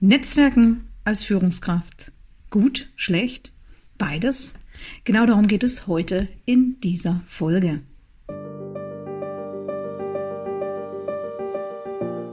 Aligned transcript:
Netzwerken 0.00 0.88
als 1.04 1.22
Führungskraft. 1.22 2.12
Gut, 2.50 2.90
schlecht, 2.96 3.52
beides. 3.96 4.54
Genau 5.04 5.24
darum 5.24 5.46
geht 5.46 5.64
es 5.64 5.86
heute 5.86 6.28
in 6.44 6.78
dieser 6.82 7.22
Folge. 7.26 7.80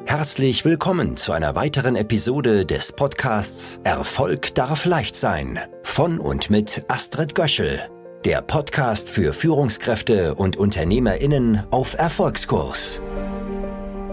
Herzlich 0.06 0.66
willkommen 0.66 1.16
zu 1.16 1.32
einer 1.32 1.56
weiteren 1.56 1.96
Episode 1.96 2.66
des 2.66 2.92
Podcasts 2.92 3.80
Erfolg 3.86 4.54
darf 4.56 4.86
leicht 4.86 5.16
sein 5.16 5.58
von 5.84 6.20
und 6.20 6.50
mit 6.50 6.86
Astrid 6.90 7.34
Göschel, 7.34 7.80
der 8.26 8.42
Podcast 8.42 9.10
für 9.10 9.32
Führungskräfte 9.32 10.36
und 10.36 10.58
Unternehmerinnen 10.58 11.64
auf 11.72 11.98
Erfolgskurs. 11.98 13.02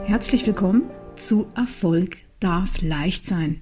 Herzlich 0.04 0.46
willkommen 0.46 0.88
zu 1.16 1.48
Erfolg 1.56 2.16
darf 2.40 2.80
leicht 2.80 3.26
sein. 3.26 3.60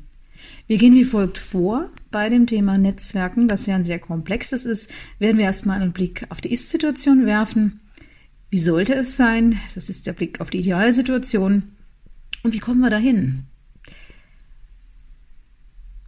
Wir 0.67 0.79
gehen 0.79 0.95
wie 0.95 1.05
folgt 1.05 1.39
vor. 1.39 1.91
Bei 2.11 2.29
dem 2.29 2.47
Thema 2.47 2.79
Netzwerken, 2.79 3.49
das 3.49 3.67
ja 3.67 3.75
ein 3.75 3.85
sehr 3.85 3.99
komplexes 3.99 4.65
ist, 4.65 4.91
werden 5.19 5.39
wir 5.39 5.45
erstmal 5.45 5.81
einen 5.81 5.93
Blick 5.93 6.27
auf 6.31 6.41
die 6.41 6.53
Ist-Situation 6.53 7.27
werfen. 7.27 7.81
Wie 8.51 8.59
sollte 8.59 8.95
es 8.95 9.17
sein? 9.17 9.59
Das 9.75 9.91
ist 9.91 10.07
der 10.07 10.15
Blick 10.15 10.41
auf 10.41 10.51
die 10.51 10.61
Idealsituation. 10.61 11.65
Und 12.43 12.53
wie 12.53 12.61
kommen 12.61 12.81
wir 12.81 12.91
dahin? 12.91 13.45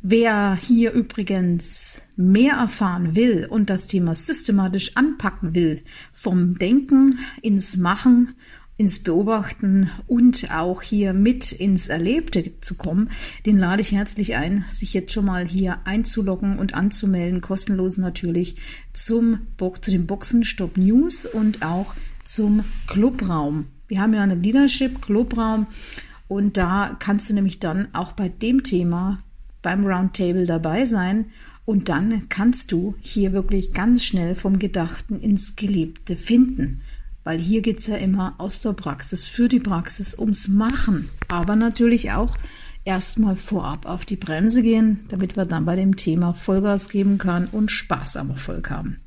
Wer 0.02 0.54
hier 0.54 0.92
übrigens 0.92 2.02
mehr 2.16 2.54
erfahren 2.54 3.14
will 3.14 3.46
und 3.50 3.68
das 3.68 3.86
Thema 3.86 4.14
systematisch 4.14 4.96
anpacken 4.96 5.54
will, 5.54 5.82
vom 6.12 6.58
Denken 6.58 7.18
ins 7.42 7.76
Machen 7.76 8.34
ins 8.80 9.00
Beobachten 9.00 9.90
und 10.06 10.50
auch 10.50 10.80
hier 10.80 11.12
mit 11.12 11.52
ins 11.52 11.90
Erlebte 11.90 12.58
zu 12.62 12.76
kommen, 12.76 13.10
den 13.44 13.58
lade 13.58 13.82
ich 13.82 13.92
herzlich 13.92 14.36
ein, 14.36 14.64
sich 14.68 14.94
jetzt 14.94 15.12
schon 15.12 15.26
mal 15.26 15.46
hier 15.46 15.80
einzuloggen 15.84 16.58
und 16.58 16.72
anzumelden, 16.72 17.42
kostenlos 17.42 17.98
natürlich, 17.98 18.56
zum, 18.94 19.40
zu 19.58 19.90
dem 19.90 20.06
Boxenstopp 20.06 20.78
News 20.78 21.26
und 21.26 21.62
auch 21.62 21.94
zum 22.24 22.64
Clubraum. 22.86 23.66
Wir 23.86 24.00
haben 24.00 24.14
ja 24.14 24.22
einen 24.22 24.42
Leadership 24.42 25.02
Clubraum 25.02 25.66
und 26.26 26.56
da 26.56 26.96
kannst 26.98 27.28
du 27.28 27.34
nämlich 27.34 27.60
dann 27.60 27.88
auch 27.92 28.12
bei 28.12 28.30
dem 28.30 28.62
Thema 28.62 29.18
beim 29.60 29.84
Roundtable 29.84 30.46
dabei 30.46 30.86
sein 30.86 31.26
und 31.66 31.90
dann 31.90 32.30
kannst 32.30 32.72
du 32.72 32.94
hier 33.02 33.34
wirklich 33.34 33.72
ganz 33.74 34.04
schnell 34.04 34.34
vom 34.34 34.58
Gedachten 34.58 35.20
ins 35.20 35.54
Gelebte 35.54 36.16
finden 36.16 36.80
weil 37.24 37.38
hier 37.38 37.62
geht 37.62 37.78
es 37.78 37.86
ja 37.86 37.96
immer 37.96 38.34
aus 38.38 38.60
der 38.60 38.72
Praxis 38.72 39.26
für 39.26 39.48
die 39.48 39.60
Praxis 39.60 40.18
ums 40.18 40.48
Machen, 40.48 41.08
aber 41.28 41.56
natürlich 41.56 42.12
auch 42.12 42.36
erstmal 42.84 43.36
vorab 43.36 43.86
auf 43.86 44.04
die 44.04 44.16
Bremse 44.16 44.62
gehen, 44.62 45.04
damit 45.08 45.36
wir 45.36 45.44
dann 45.44 45.64
bei 45.64 45.76
dem 45.76 45.96
Thema 45.96 46.34
Vollgas 46.34 46.88
geben 46.88 47.18
können 47.18 47.48
und 47.52 47.70
Spaß 47.70 48.16
am 48.16 48.30
Erfolg 48.30 48.70
haben. 48.70 49.00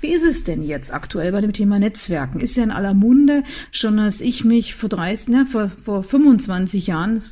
Wie 0.00 0.12
ist 0.12 0.24
es 0.24 0.44
denn 0.44 0.62
jetzt 0.62 0.92
aktuell 0.92 1.32
bei 1.32 1.40
dem 1.40 1.52
Thema 1.52 1.78
Netzwerken? 1.78 2.40
Ist 2.40 2.56
ja 2.56 2.64
in 2.64 2.72
aller 2.72 2.94
Munde, 2.94 3.44
schon 3.70 3.98
als 3.98 4.20
ich 4.20 4.44
mich 4.44 4.74
vor 4.74 4.88
30, 4.88 5.28
ne, 5.28 5.46
vor, 5.46 5.68
vor 5.68 6.02
25 6.02 6.88
Jahren, 6.88 7.22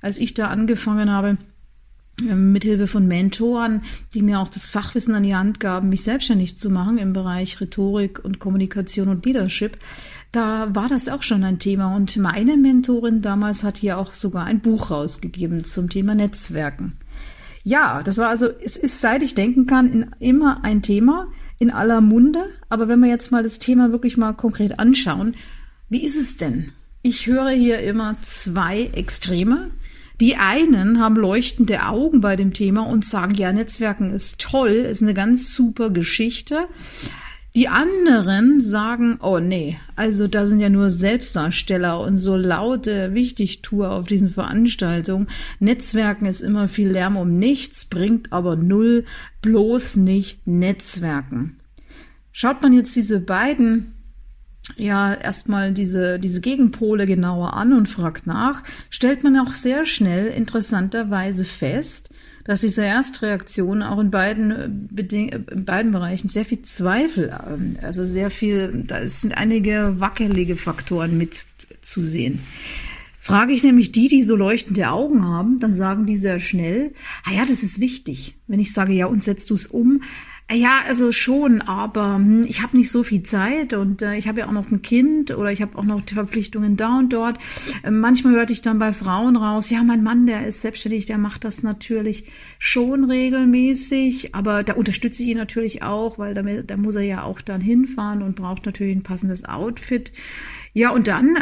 als 0.00 0.18
ich 0.18 0.34
da 0.34 0.48
angefangen 0.48 1.10
habe, 1.10 1.36
mithilfe 2.22 2.86
von 2.86 3.06
Mentoren, 3.06 3.82
die 4.14 4.22
mir 4.22 4.40
auch 4.40 4.48
das 4.48 4.66
Fachwissen 4.66 5.14
an 5.14 5.22
die 5.22 5.36
Hand 5.36 5.60
gaben, 5.60 5.88
mich 5.88 6.02
selbstständig 6.02 6.56
zu 6.56 6.70
machen 6.70 6.98
im 6.98 7.12
Bereich 7.12 7.60
Rhetorik 7.60 8.24
und 8.24 8.38
Kommunikation 8.38 9.08
und 9.08 9.24
Leadership. 9.24 9.78
Da 10.32 10.74
war 10.74 10.88
das 10.88 11.08
auch 11.08 11.22
schon 11.22 11.44
ein 11.44 11.58
Thema 11.58 11.94
und 11.96 12.16
meine 12.16 12.56
Mentorin 12.56 13.22
damals 13.22 13.64
hat 13.64 13.78
hier 13.78 13.98
auch 13.98 14.12
sogar 14.14 14.44
ein 14.44 14.60
Buch 14.60 14.90
rausgegeben 14.90 15.64
zum 15.64 15.88
Thema 15.88 16.14
Netzwerken. 16.14 16.98
Ja, 17.64 18.02
das 18.02 18.18
war 18.18 18.28
also, 18.28 18.48
es 18.62 18.76
ist 18.76 19.00
seit 19.00 19.22
ich 19.22 19.34
denken 19.34 19.66
kann, 19.66 19.90
in, 19.90 20.10
immer 20.20 20.64
ein 20.64 20.82
Thema 20.82 21.28
in 21.58 21.70
aller 21.70 22.00
Munde. 22.00 22.44
Aber 22.68 22.88
wenn 22.88 23.00
wir 23.00 23.08
jetzt 23.08 23.30
mal 23.30 23.42
das 23.42 23.58
Thema 23.58 23.92
wirklich 23.92 24.16
mal 24.16 24.32
konkret 24.32 24.78
anschauen, 24.78 25.34
wie 25.88 26.04
ist 26.04 26.16
es 26.16 26.36
denn? 26.36 26.72
Ich 27.02 27.26
höre 27.26 27.50
hier 27.50 27.80
immer 27.80 28.16
zwei 28.22 28.90
Extreme. 28.92 29.70
Die 30.20 30.36
einen 30.36 30.98
haben 30.98 31.16
leuchtende 31.16 31.84
Augen 31.84 32.20
bei 32.20 32.34
dem 32.34 32.52
Thema 32.52 32.86
und 32.86 33.04
sagen, 33.04 33.34
ja, 33.34 33.52
Netzwerken 33.52 34.10
ist 34.10 34.40
toll, 34.40 34.70
ist 34.70 35.02
eine 35.02 35.14
ganz 35.14 35.54
super 35.54 35.90
Geschichte. 35.90 36.66
Die 37.54 37.68
anderen 37.68 38.60
sagen, 38.60 39.18
oh 39.22 39.38
nee, 39.38 39.78
also 39.96 40.28
da 40.28 40.44
sind 40.44 40.60
ja 40.60 40.68
nur 40.68 40.90
Selbstdarsteller 40.90 42.00
und 42.00 42.16
so 42.16 42.36
laute 42.36 43.14
Wichtigtour 43.14 43.90
auf 43.90 44.06
diesen 44.06 44.28
Veranstaltungen. 44.28 45.28
Netzwerken 45.58 46.26
ist 46.26 46.40
immer 46.40 46.68
viel 46.68 46.88
Lärm 46.88 47.16
um 47.16 47.38
nichts, 47.38 47.86
bringt 47.86 48.32
aber 48.32 48.56
null, 48.56 49.04
bloß 49.42 49.96
nicht 49.96 50.46
Netzwerken. 50.46 51.58
Schaut 52.32 52.62
man 52.62 52.72
jetzt 52.72 52.94
diese 52.94 53.18
beiden 53.18 53.94
ja 54.76 55.14
erstmal 55.14 55.72
diese, 55.72 56.18
diese 56.18 56.40
Gegenpole 56.40 57.06
genauer 57.06 57.54
an 57.54 57.72
und 57.72 57.88
fragt 57.88 58.26
nach, 58.26 58.62
stellt 58.90 59.24
man 59.24 59.36
auch 59.38 59.54
sehr 59.54 59.86
schnell 59.86 60.26
interessanterweise 60.28 61.44
fest, 61.44 62.10
dass 62.44 62.62
diese 62.62 62.82
Erstreaktion 62.82 63.82
auch 63.82 63.98
in 63.98 64.10
beiden, 64.10 64.88
in 64.96 65.64
beiden 65.64 65.92
Bereichen 65.92 66.28
sehr 66.28 66.46
viel 66.46 66.62
Zweifel, 66.62 67.38
ähm, 67.46 67.76
also 67.82 68.06
sehr 68.06 68.30
viel, 68.30 68.84
da 68.86 69.06
sind 69.08 69.36
einige 69.36 70.00
wackelige 70.00 70.56
Faktoren 70.56 71.18
mit 71.18 71.44
zu 71.82 72.02
sehen. 72.02 72.40
Frage 73.18 73.52
ich 73.52 73.62
nämlich 73.62 73.92
die, 73.92 74.08
die 74.08 74.22
so 74.22 74.36
leuchtende 74.36 74.88
Augen 74.88 75.26
haben, 75.26 75.58
dann 75.58 75.72
sagen 75.72 76.06
die 76.06 76.16
sehr 76.16 76.40
schnell, 76.40 76.94
ah 77.24 77.32
ja, 77.32 77.44
das 77.44 77.62
ist 77.62 77.80
wichtig. 77.80 78.36
Wenn 78.46 78.60
ich 78.60 78.72
sage, 78.72 78.94
ja, 78.94 79.04
und 79.04 79.22
setzt 79.22 79.50
du 79.50 79.54
es 79.54 79.66
um, 79.66 80.00
ja, 80.50 80.80
also 80.86 81.12
schon, 81.12 81.60
aber 81.60 82.14
hm, 82.14 82.44
ich 82.48 82.62
habe 82.62 82.76
nicht 82.76 82.90
so 82.90 83.02
viel 83.02 83.22
Zeit 83.22 83.74
und 83.74 84.00
äh, 84.00 84.16
ich 84.16 84.28
habe 84.28 84.40
ja 84.40 84.46
auch 84.46 84.52
noch 84.52 84.70
ein 84.70 84.80
Kind 84.80 85.36
oder 85.36 85.52
ich 85.52 85.60
habe 85.60 85.76
auch 85.76 85.84
noch 85.84 86.00
die 86.00 86.14
Verpflichtungen 86.14 86.76
da 86.76 86.98
und 86.98 87.12
dort. 87.12 87.38
Äh, 87.82 87.90
manchmal 87.90 88.34
hörte 88.34 88.54
ich 88.54 88.62
dann 88.62 88.78
bei 88.78 88.94
Frauen 88.94 89.36
raus, 89.36 89.68
ja, 89.68 89.82
mein 89.84 90.02
Mann, 90.02 90.26
der 90.26 90.46
ist 90.46 90.62
selbstständig, 90.62 91.04
der 91.04 91.18
macht 91.18 91.44
das 91.44 91.62
natürlich 91.62 92.30
schon 92.58 93.04
regelmäßig, 93.04 94.34
aber 94.34 94.62
da 94.62 94.72
unterstütze 94.72 95.22
ich 95.22 95.28
ihn 95.28 95.36
natürlich 95.36 95.82
auch, 95.82 96.18
weil 96.18 96.32
damit, 96.32 96.70
da 96.70 96.78
muss 96.78 96.96
er 96.96 97.02
ja 97.02 97.22
auch 97.24 97.42
dann 97.42 97.60
hinfahren 97.60 98.22
und 98.22 98.36
braucht 98.36 98.64
natürlich 98.64 98.96
ein 98.96 99.02
passendes 99.02 99.44
Outfit. 99.44 100.12
Ja, 100.72 100.90
und 100.90 101.08
dann 101.08 101.36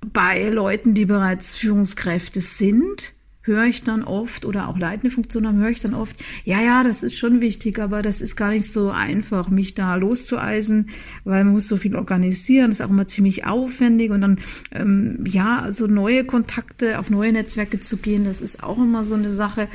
bei 0.00 0.48
Leuten, 0.48 0.94
die 0.94 1.04
bereits 1.04 1.56
Führungskräfte 1.56 2.40
sind, 2.40 3.14
höre 3.48 3.64
ich 3.64 3.82
dann 3.82 4.04
oft 4.04 4.44
oder 4.44 4.68
auch 4.68 4.78
leitende 4.78 5.10
Funktion 5.10 5.46
haben, 5.46 5.58
höre 5.58 5.70
ich 5.70 5.80
dann 5.80 5.94
oft, 5.94 6.16
ja, 6.44 6.60
ja, 6.60 6.84
das 6.84 7.02
ist 7.02 7.18
schon 7.18 7.40
wichtig, 7.40 7.80
aber 7.80 8.02
das 8.02 8.20
ist 8.20 8.36
gar 8.36 8.50
nicht 8.50 8.70
so 8.70 8.90
einfach, 8.90 9.48
mich 9.48 9.74
da 9.74 9.96
loszueisen, 9.96 10.90
weil 11.24 11.42
man 11.42 11.54
muss 11.54 11.66
so 11.66 11.76
viel 11.76 11.96
organisieren, 11.96 12.70
das 12.70 12.78
ist 12.78 12.86
auch 12.86 12.90
immer 12.90 13.08
ziemlich 13.08 13.46
aufwendig 13.46 14.12
und 14.12 14.20
dann, 14.20 14.38
ähm, 14.70 15.24
ja, 15.26 15.72
so 15.72 15.88
neue 15.88 16.24
Kontakte 16.24 17.00
auf 17.00 17.10
neue 17.10 17.32
Netzwerke 17.32 17.80
zu 17.80 17.96
gehen, 17.96 18.24
das 18.24 18.40
ist 18.40 18.62
auch 18.62 18.78
immer 18.78 19.02
so 19.02 19.16
eine 19.16 19.30
Sache. 19.30 19.68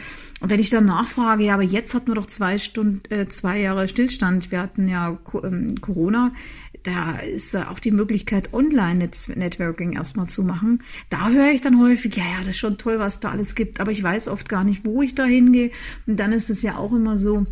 Und 0.44 0.50
wenn 0.50 0.60
ich 0.60 0.70
dann 0.70 0.86
nachfrage, 0.86 1.46
ja, 1.46 1.54
aber 1.54 1.64
jetzt 1.64 1.94
hatten 1.94 2.08
wir 2.08 2.16
doch 2.16 2.26
zwei 2.26 2.58
Stunden, 2.58 3.02
äh, 3.10 3.28
zwei 3.28 3.62
Jahre 3.62 3.88
Stillstand, 3.88 4.52
wir 4.52 4.60
hatten 4.60 4.90
ja 4.90 5.18
ähm, 5.42 5.80
Corona, 5.80 6.34
da 6.84 7.18
ist 7.18 7.56
auch 7.56 7.80
die 7.80 7.92
Möglichkeit, 7.92 8.54
Online-Networking 8.54 9.94
erstmal 9.94 10.28
zu 10.28 10.44
machen. 10.44 10.84
Da 11.10 11.30
höre 11.30 11.52
ich 11.52 11.62
dann 11.62 11.80
häufig, 11.80 12.16
ja, 12.16 12.24
ja, 12.24 12.40
das 12.40 12.50
ist 12.50 12.58
schon 12.58 12.78
toll, 12.78 13.00
was 13.00 13.20
da 13.20 13.32
alles 13.32 13.56
gibt, 13.56 13.80
aber 13.80 13.92
ich 13.92 14.04
weiß 14.04 14.28
oft 14.28 14.50
gar 14.50 14.64
nicht, 14.64 14.86
wo 14.86 15.02
ich 15.02 15.16
da 15.16 15.24
hingehe. 15.24 15.72
Und 16.06 16.20
dann 16.20 16.34
ist 16.34 16.50
es 16.50 16.62
ja 16.62 16.78
auch 16.78 16.92
immer 16.92 17.18
so, 17.18 17.46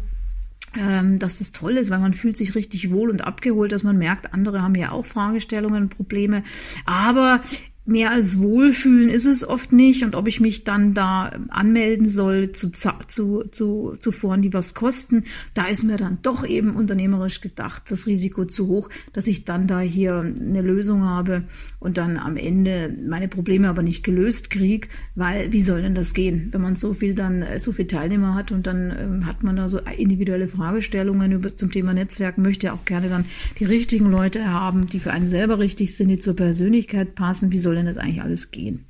ähm, 0.78 1.20
dass 1.20 1.42
es 1.42 1.52
toll 1.52 1.78
ist, 1.78 1.90
weil 1.92 2.00
man 2.00 2.14
fühlt 2.14 2.38
sich 2.38 2.56
richtig 2.56 2.92
wohl 2.92 3.10
und 3.10 3.22
abgeholt, 3.22 3.72
dass 3.72 3.84
man 3.84 3.98
merkt, 3.98 4.34
andere 4.34 4.62
haben 4.62 4.76
ja 4.76 4.92
auch 4.92 5.06
Fragestellungen, 5.06 5.90
Probleme. 5.90 6.44
Aber 6.86 7.42
mehr 7.86 8.12
als 8.12 8.40
Wohlfühlen 8.40 9.10
ist 9.10 9.26
es 9.26 9.48
oft 9.48 9.72
nicht. 9.72 10.04
Und 10.04 10.16
ob 10.16 10.28
ich 10.28 10.40
mich 10.40 10.64
dann 10.64 10.94
da 10.94 11.32
anmelden 11.50 12.08
soll 12.08 12.52
zu, 12.52 12.72
zu, 12.72 13.44
zu, 13.50 13.96
zu 14.00 14.12
Foren, 14.12 14.42
die 14.42 14.54
was 14.54 14.74
kosten, 14.74 15.24
da 15.54 15.66
ist 15.66 15.84
mir 15.84 15.98
dann 15.98 16.20
doch 16.22 16.46
eben 16.46 16.76
unternehmerisch 16.76 17.42
gedacht, 17.42 17.84
das 17.90 18.08
Risiko 18.08 18.46
zu 18.46 18.68
hoch, 18.68 18.90
dass 19.14 19.28
ich 19.28 19.46
dann 19.46 19.68
da 19.68 19.80
hier 19.80 20.34
eine 20.40 20.62
Lösung 20.62 21.04
habe 21.06 21.44
und 21.80 21.98
dann 21.98 22.18
am 22.18 22.38
Ende 22.38 22.96
meine 23.08 23.28
Probleme 23.28 23.68
aber 23.68 23.82
nicht 23.82 24.04
gelöst 24.04 24.52
kriege, 24.52 24.88
weil 25.16 25.52
wie 25.52 25.62
soll 25.62 25.82
denn 25.82 25.96
das 25.96 26.14
gehen, 26.14 26.50
wenn 26.52 26.62
man 26.62 26.76
so 26.76 26.94
viel 26.94 27.16
dann, 27.16 27.44
so 27.58 27.72
viel 27.72 27.88
Teilnehmer 27.88 28.36
hat 28.36 28.52
und 28.52 28.68
dann 28.68 28.94
ähm, 28.98 29.26
hat 29.26 29.44
man 29.44 29.56
da 29.56 29.68
so 29.68 29.80
individuelle 29.80 30.48
Fragestellungen 30.48 31.32
über, 31.32 31.56
zum 31.56 31.72
Thema 31.72 31.94
Netzwerk, 31.94 32.38
möchte 32.38 32.68
ja 32.68 32.74
auch 32.74 32.86
gerne 32.86 33.10
dann 33.10 33.26
die 33.60 33.66
richtigen 33.66 34.12
Leute 34.12 34.46
haben, 34.46 34.88
die 34.88 35.00
für 35.00 35.12
einen 35.12 35.28
selber 35.28 35.58
richtig 35.58 35.96
sind, 35.96 36.10
die 36.10 36.20
zur 36.20 36.36
Persönlichkeit 36.36 37.16
passen, 37.16 37.52
wie 37.52 37.58
soll 37.58 37.71
soll 37.72 37.78
denn 37.78 37.86
das 37.86 37.98
eigentlich 37.98 38.22
alles 38.22 38.52
gehen? 38.52 38.86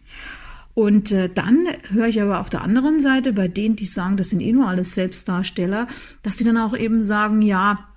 Und 0.73 1.11
äh, 1.11 1.29
dann 1.29 1.67
höre 1.89 2.07
ich 2.07 2.21
aber 2.21 2.39
auf 2.39 2.49
der 2.49 2.61
anderen 2.61 2.99
Seite 2.99 3.33
bei 3.33 3.47
denen, 3.47 3.75
die 3.75 3.85
sagen, 3.85 4.17
das 4.17 4.29
sind 4.29 4.41
eh 4.41 4.51
nur 4.51 4.67
alles 4.67 4.95
Selbstdarsteller, 4.95 5.87
dass 6.23 6.37
sie 6.37 6.45
dann 6.45 6.57
auch 6.57 6.75
eben 6.75 7.01
sagen, 7.01 7.41
ja, 7.41 7.87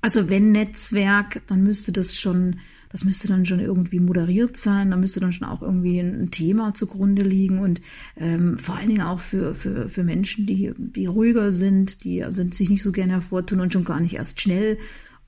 also 0.00 0.28
wenn 0.28 0.50
Netzwerk, 0.50 1.42
dann 1.46 1.62
müsste 1.62 1.92
das 1.92 2.18
schon 2.18 2.56
das 2.92 3.04
müsste 3.04 3.28
dann 3.28 3.46
schon 3.46 3.60
irgendwie 3.60 4.00
moderiert 4.00 4.56
sein, 4.56 4.90
da 4.90 4.96
müsste 4.96 5.20
dann 5.20 5.32
schon 5.32 5.46
auch 5.46 5.62
irgendwie 5.62 6.00
ein, 6.00 6.32
Thema 6.32 6.74
zugrunde 6.74 7.22
liegen 7.22 7.60
und 7.60 7.80
ähm, 8.16 8.58
vor 8.58 8.76
allen 8.76 8.88
Dingen 8.88 9.02
auch 9.02 9.20
für, 9.20 9.54
für, 9.54 9.88
für 9.88 10.02
Menschen, 10.02 10.44
die, 10.44 10.72
die 10.76 11.06
ruhiger 11.06 11.52
sind, 11.52 12.02
die 12.02 12.24
sind 12.30 12.52
sich 12.52 12.68
nicht 12.68 12.82
so 12.82 12.90
gerne 12.90 13.12
hervortun 13.12 13.60
und 13.60 13.72
schon 13.72 13.84
gar 13.84 14.00
nicht 14.00 14.14
erst 14.14 14.40
schnell 14.40 14.76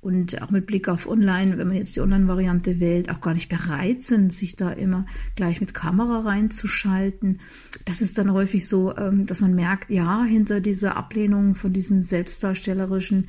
und 0.02 0.42
auch 0.42 0.50
mit 0.50 0.66
Blick 0.66 0.88
auf 0.88 1.08
Online, 1.08 1.56
wenn 1.56 1.68
man 1.68 1.76
jetzt 1.76 1.94
die 1.94 2.00
Online-Variante 2.00 2.80
wählt, 2.80 3.08
auch 3.08 3.20
gar 3.20 3.34
nicht 3.34 3.48
bereit 3.48 4.02
sind, 4.02 4.32
sich 4.32 4.56
da 4.56 4.70
immer 4.70 5.06
gleich 5.36 5.60
mit 5.60 5.74
Kamera 5.74 6.28
reinzuschalten. 6.28 7.40
Das 7.84 8.02
ist 8.02 8.18
dann 8.18 8.32
häufig 8.32 8.66
so, 8.66 8.96
ähm, 8.96 9.26
dass 9.26 9.40
man 9.40 9.54
merkt, 9.54 9.90
ja, 9.90 10.24
hinter 10.24 10.60
dieser 10.60 10.96
Ablehnung 10.96 11.54
von 11.54 11.72
diesen 11.72 12.02
selbstdarstellerischen 12.02 13.28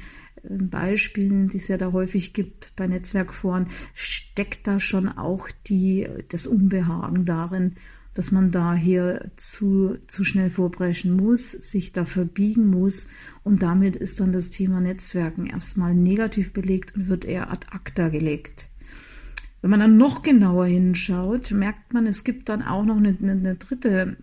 ähm, 0.49 0.69
Beispielen, 0.69 1.47
die 1.47 1.57
es 1.57 1.67
ja 1.67 1.77
da 1.77 1.91
häufig 1.91 2.33
gibt 2.33 2.75
bei 2.75 2.87
Netzwerkforen, 2.87 3.67
steckt 3.93 4.65
da 4.65 4.79
schon 4.79 5.09
auch 5.09 5.49
die, 5.67 6.07
das 6.29 6.47
Unbehagen 6.47 7.23
darin, 7.23 7.75
dass 8.13 8.31
man 8.31 8.51
da 8.51 8.75
hier 8.75 9.31
zu, 9.35 9.97
zu 10.07 10.23
schnell 10.23 10.49
vorbrechen 10.49 11.15
muss, 11.15 11.51
sich 11.51 11.91
da 11.91 12.05
verbiegen 12.05 12.67
muss. 12.67 13.07
Und 13.43 13.63
damit 13.63 13.95
ist 13.95 14.19
dann 14.19 14.31
das 14.31 14.49
Thema 14.49 14.81
Netzwerken 14.81 15.45
erstmal 15.47 15.95
negativ 15.95 16.53
belegt 16.53 16.95
und 16.95 17.07
wird 17.07 17.25
eher 17.25 17.51
ad 17.51 17.67
acta 17.71 18.09
gelegt. 18.09 18.69
Wenn 19.61 19.71
man 19.71 19.79
dann 19.79 19.97
noch 19.97 20.21
genauer 20.21 20.65
hinschaut, 20.65 21.51
merkt 21.51 21.93
man, 21.93 22.05
es 22.05 22.23
gibt 22.23 22.49
dann 22.49 22.61
auch 22.61 22.85
noch 22.85 22.97
eine, 22.97 23.17
eine, 23.19 23.31
eine 23.31 23.55
dritte 23.55 24.17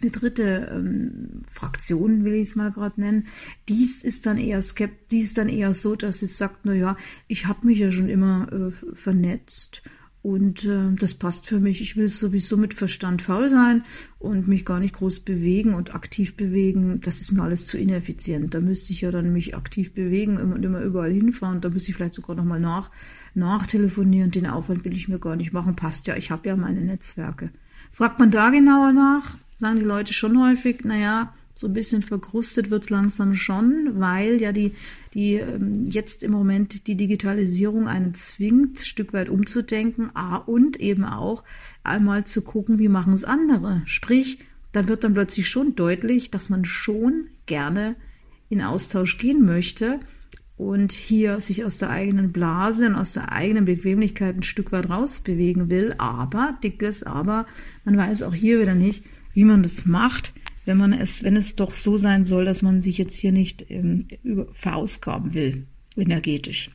eine 0.00 0.10
dritte 0.10 0.70
ähm, 0.70 1.42
Fraktion, 1.50 2.24
will 2.24 2.34
ich 2.34 2.48
es 2.48 2.56
mal 2.56 2.70
gerade 2.70 3.00
nennen, 3.00 3.26
dies 3.68 4.04
ist 4.04 4.26
dann 4.26 4.36
eher 4.36 4.60
skeptisch, 4.60 5.08
dies 5.10 5.26
ist 5.28 5.38
dann 5.38 5.48
eher 5.48 5.72
so, 5.72 5.96
dass 5.96 6.18
sie 6.18 6.26
sagt, 6.26 6.60
na 6.64 6.74
ja, 6.74 6.96
ich 7.26 7.46
habe 7.46 7.66
mich 7.66 7.78
ja 7.78 7.90
schon 7.90 8.08
immer 8.08 8.52
äh, 8.52 8.70
vernetzt 8.94 9.82
und 10.24 10.64
äh, 10.64 10.90
das 10.98 11.12
passt 11.12 11.48
für 11.48 11.60
mich. 11.60 11.82
Ich 11.82 11.98
will 11.98 12.08
sowieso 12.08 12.56
mit 12.56 12.72
Verstand 12.72 13.20
faul 13.20 13.50
sein 13.50 13.84
und 14.18 14.48
mich 14.48 14.64
gar 14.64 14.80
nicht 14.80 14.94
groß 14.94 15.20
bewegen 15.20 15.74
und 15.74 15.94
aktiv 15.94 16.34
bewegen. 16.34 16.98
Das 17.02 17.20
ist 17.20 17.30
mir 17.30 17.42
alles 17.42 17.66
zu 17.66 17.76
ineffizient. 17.76 18.54
Da 18.54 18.60
müsste 18.60 18.94
ich 18.94 19.02
ja 19.02 19.10
dann 19.10 19.34
mich 19.34 19.54
aktiv 19.54 19.92
bewegen 19.92 20.38
und 20.38 20.64
immer 20.64 20.80
überall 20.80 21.12
hinfahren. 21.12 21.60
Da 21.60 21.68
müsste 21.68 21.90
ich 21.90 21.96
vielleicht 21.96 22.14
sogar 22.14 22.36
nochmal 22.36 22.58
nach, 22.58 22.90
nachtelefonieren. 23.34 24.30
Den 24.30 24.46
Aufwand 24.46 24.86
will 24.86 24.96
ich 24.96 25.08
mir 25.08 25.18
gar 25.18 25.36
nicht 25.36 25.52
machen. 25.52 25.76
Passt 25.76 26.06
ja, 26.06 26.16
ich 26.16 26.30
habe 26.30 26.48
ja 26.48 26.56
meine 26.56 26.80
Netzwerke. 26.80 27.50
Fragt 27.90 28.18
man 28.18 28.30
da 28.30 28.48
genauer 28.48 28.92
nach, 28.92 29.34
sagen 29.52 29.78
die 29.78 29.84
Leute 29.84 30.14
schon 30.14 30.40
häufig, 30.40 30.86
naja, 30.86 31.34
so 31.54 31.68
ein 31.68 31.72
bisschen 31.72 32.02
verkrustet 32.02 32.70
wird's 32.70 32.90
langsam 32.90 33.34
schon, 33.34 34.00
weil 34.00 34.42
ja 34.42 34.50
die, 34.50 34.72
die 35.14 35.34
ähm, 35.34 35.86
jetzt 35.86 36.24
im 36.24 36.32
Moment 36.32 36.88
die 36.88 36.96
Digitalisierung 36.96 37.86
einen 37.86 38.12
zwingt, 38.12 38.80
ein 38.80 38.84
Stück 38.84 39.12
weit 39.12 39.28
umzudenken, 39.28 40.10
und 40.46 40.80
eben 40.80 41.04
auch 41.04 41.44
einmal 41.84 42.26
zu 42.26 42.42
gucken, 42.42 42.80
wie 42.80 42.88
machen 42.88 43.12
es 43.12 43.24
andere. 43.24 43.82
Sprich, 43.86 44.40
da 44.72 44.88
wird 44.88 45.04
dann 45.04 45.14
plötzlich 45.14 45.48
schon 45.48 45.76
deutlich, 45.76 46.32
dass 46.32 46.50
man 46.50 46.64
schon 46.64 47.28
gerne 47.46 47.94
in 48.50 48.60
Austausch 48.60 49.18
gehen 49.18 49.44
möchte 49.44 50.00
und 50.56 50.90
hier 50.90 51.40
sich 51.40 51.64
aus 51.64 51.78
der 51.78 51.90
eigenen 51.90 52.32
Blase 52.32 52.86
und 52.86 52.96
aus 52.96 53.12
der 53.12 53.30
eigenen 53.30 53.64
Bequemlichkeit 53.64 54.36
ein 54.36 54.42
Stück 54.42 54.72
weit 54.72 54.90
rausbewegen 54.90 55.70
will. 55.70 55.94
Aber, 55.98 56.58
dickes 56.64 57.04
Aber, 57.04 57.46
man 57.84 57.96
weiß 57.96 58.24
auch 58.24 58.34
hier 58.34 58.60
wieder 58.60 58.74
nicht, 58.74 59.04
wie 59.34 59.44
man 59.44 59.62
das 59.62 59.86
macht 59.86 60.32
wenn 60.64 60.76
man 60.76 60.92
es, 60.92 61.22
wenn 61.22 61.36
es 61.36 61.56
doch 61.56 61.72
so 61.72 61.96
sein 61.96 62.24
soll, 62.24 62.44
dass 62.44 62.62
man 62.62 62.82
sich 62.82 62.98
jetzt 62.98 63.16
hier 63.16 63.32
nicht 63.32 63.70
ähm, 63.70 64.06
verausgaben 64.52 65.34
will, 65.34 65.66
energetisch. 65.96 66.70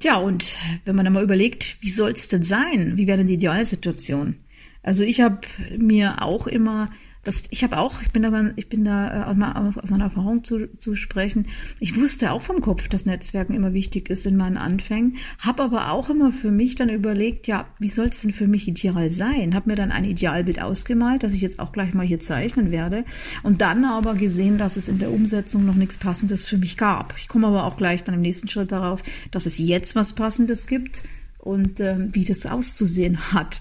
Tja, 0.00 0.16
und 0.16 0.56
wenn 0.84 0.96
man 0.96 1.04
dann 1.04 1.14
mal 1.14 1.24
überlegt, 1.24 1.76
wie 1.80 1.90
soll 1.90 2.12
es 2.12 2.28
denn 2.28 2.42
sein? 2.42 2.96
Wie 2.96 3.06
wäre 3.06 3.18
denn 3.18 3.26
die 3.26 3.34
Idealsituation? 3.34 4.36
Also 4.82 5.04
ich 5.04 5.20
habe 5.20 5.40
mir 5.76 6.22
auch 6.22 6.46
immer 6.46 6.90
das, 7.28 7.44
ich 7.50 7.62
habe 7.62 7.76
auch, 7.76 8.00
ich 8.00 8.10
bin 8.10 8.22
da, 8.22 8.50
ich 8.56 8.70
bin 8.70 8.84
da 8.84 9.30
äh, 9.30 9.78
aus 9.78 9.90
meiner 9.90 10.04
Erfahrung 10.04 10.44
zu, 10.44 10.66
zu 10.78 10.96
sprechen. 10.96 11.48
Ich 11.78 11.94
wusste 11.94 12.32
auch 12.32 12.40
vom 12.40 12.62
Kopf, 12.62 12.88
dass 12.88 13.04
Netzwerken 13.04 13.52
immer 13.52 13.74
wichtig 13.74 14.08
ist 14.08 14.24
in 14.24 14.34
meinen 14.34 14.56
Anfängen, 14.56 15.16
habe 15.38 15.62
aber 15.62 15.92
auch 15.92 16.08
immer 16.08 16.32
für 16.32 16.50
mich 16.50 16.74
dann 16.74 16.88
überlegt, 16.88 17.46
ja, 17.46 17.68
wie 17.78 17.88
soll 17.88 18.06
es 18.06 18.22
denn 18.22 18.32
für 18.32 18.46
mich 18.46 18.66
ideal 18.66 19.10
sein? 19.10 19.54
Habe 19.54 19.68
mir 19.68 19.76
dann 19.76 19.92
ein 19.92 20.04
Idealbild 20.04 20.62
ausgemalt, 20.62 21.22
das 21.22 21.34
ich 21.34 21.42
jetzt 21.42 21.58
auch 21.58 21.72
gleich 21.72 21.92
mal 21.92 22.06
hier 22.06 22.18
zeichnen 22.18 22.70
werde 22.70 23.04
und 23.42 23.60
dann 23.60 23.84
aber 23.84 24.14
gesehen, 24.14 24.56
dass 24.56 24.78
es 24.78 24.88
in 24.88 24.98
der 24.98 25.12
Umsetzung 25.12 25.66
noch 25.66 25.74
nichts 25.74 25.98
Passendes 25.98 26.46
für 26.46 26.56
mich 26.56 26.78
gab. 26.78 27.14
Ich 27.18 27.28
komme 27.28 27.48
aber 27.48 27.64
auch 27.64 27.76
gleich 27.76 28.04
dann 28.04 28.14
im 28.14 28.22
nächsten 28.22 28.48
Schritt 28.48 28.72
darauf, 28.72 29.02
dass 29.32 29.44
es 29.44 29.58
jetzt 29.58 29.94
was 29.96 30.14
Passendes 30.14 30.66
gibt 30.66 31.02
und 31.36 31.78
äh, 31.78 31.96
wie 32.14 32.24
das 32.24 32.46
auszusehen 32.46 33.34
hat. 33.34 33.60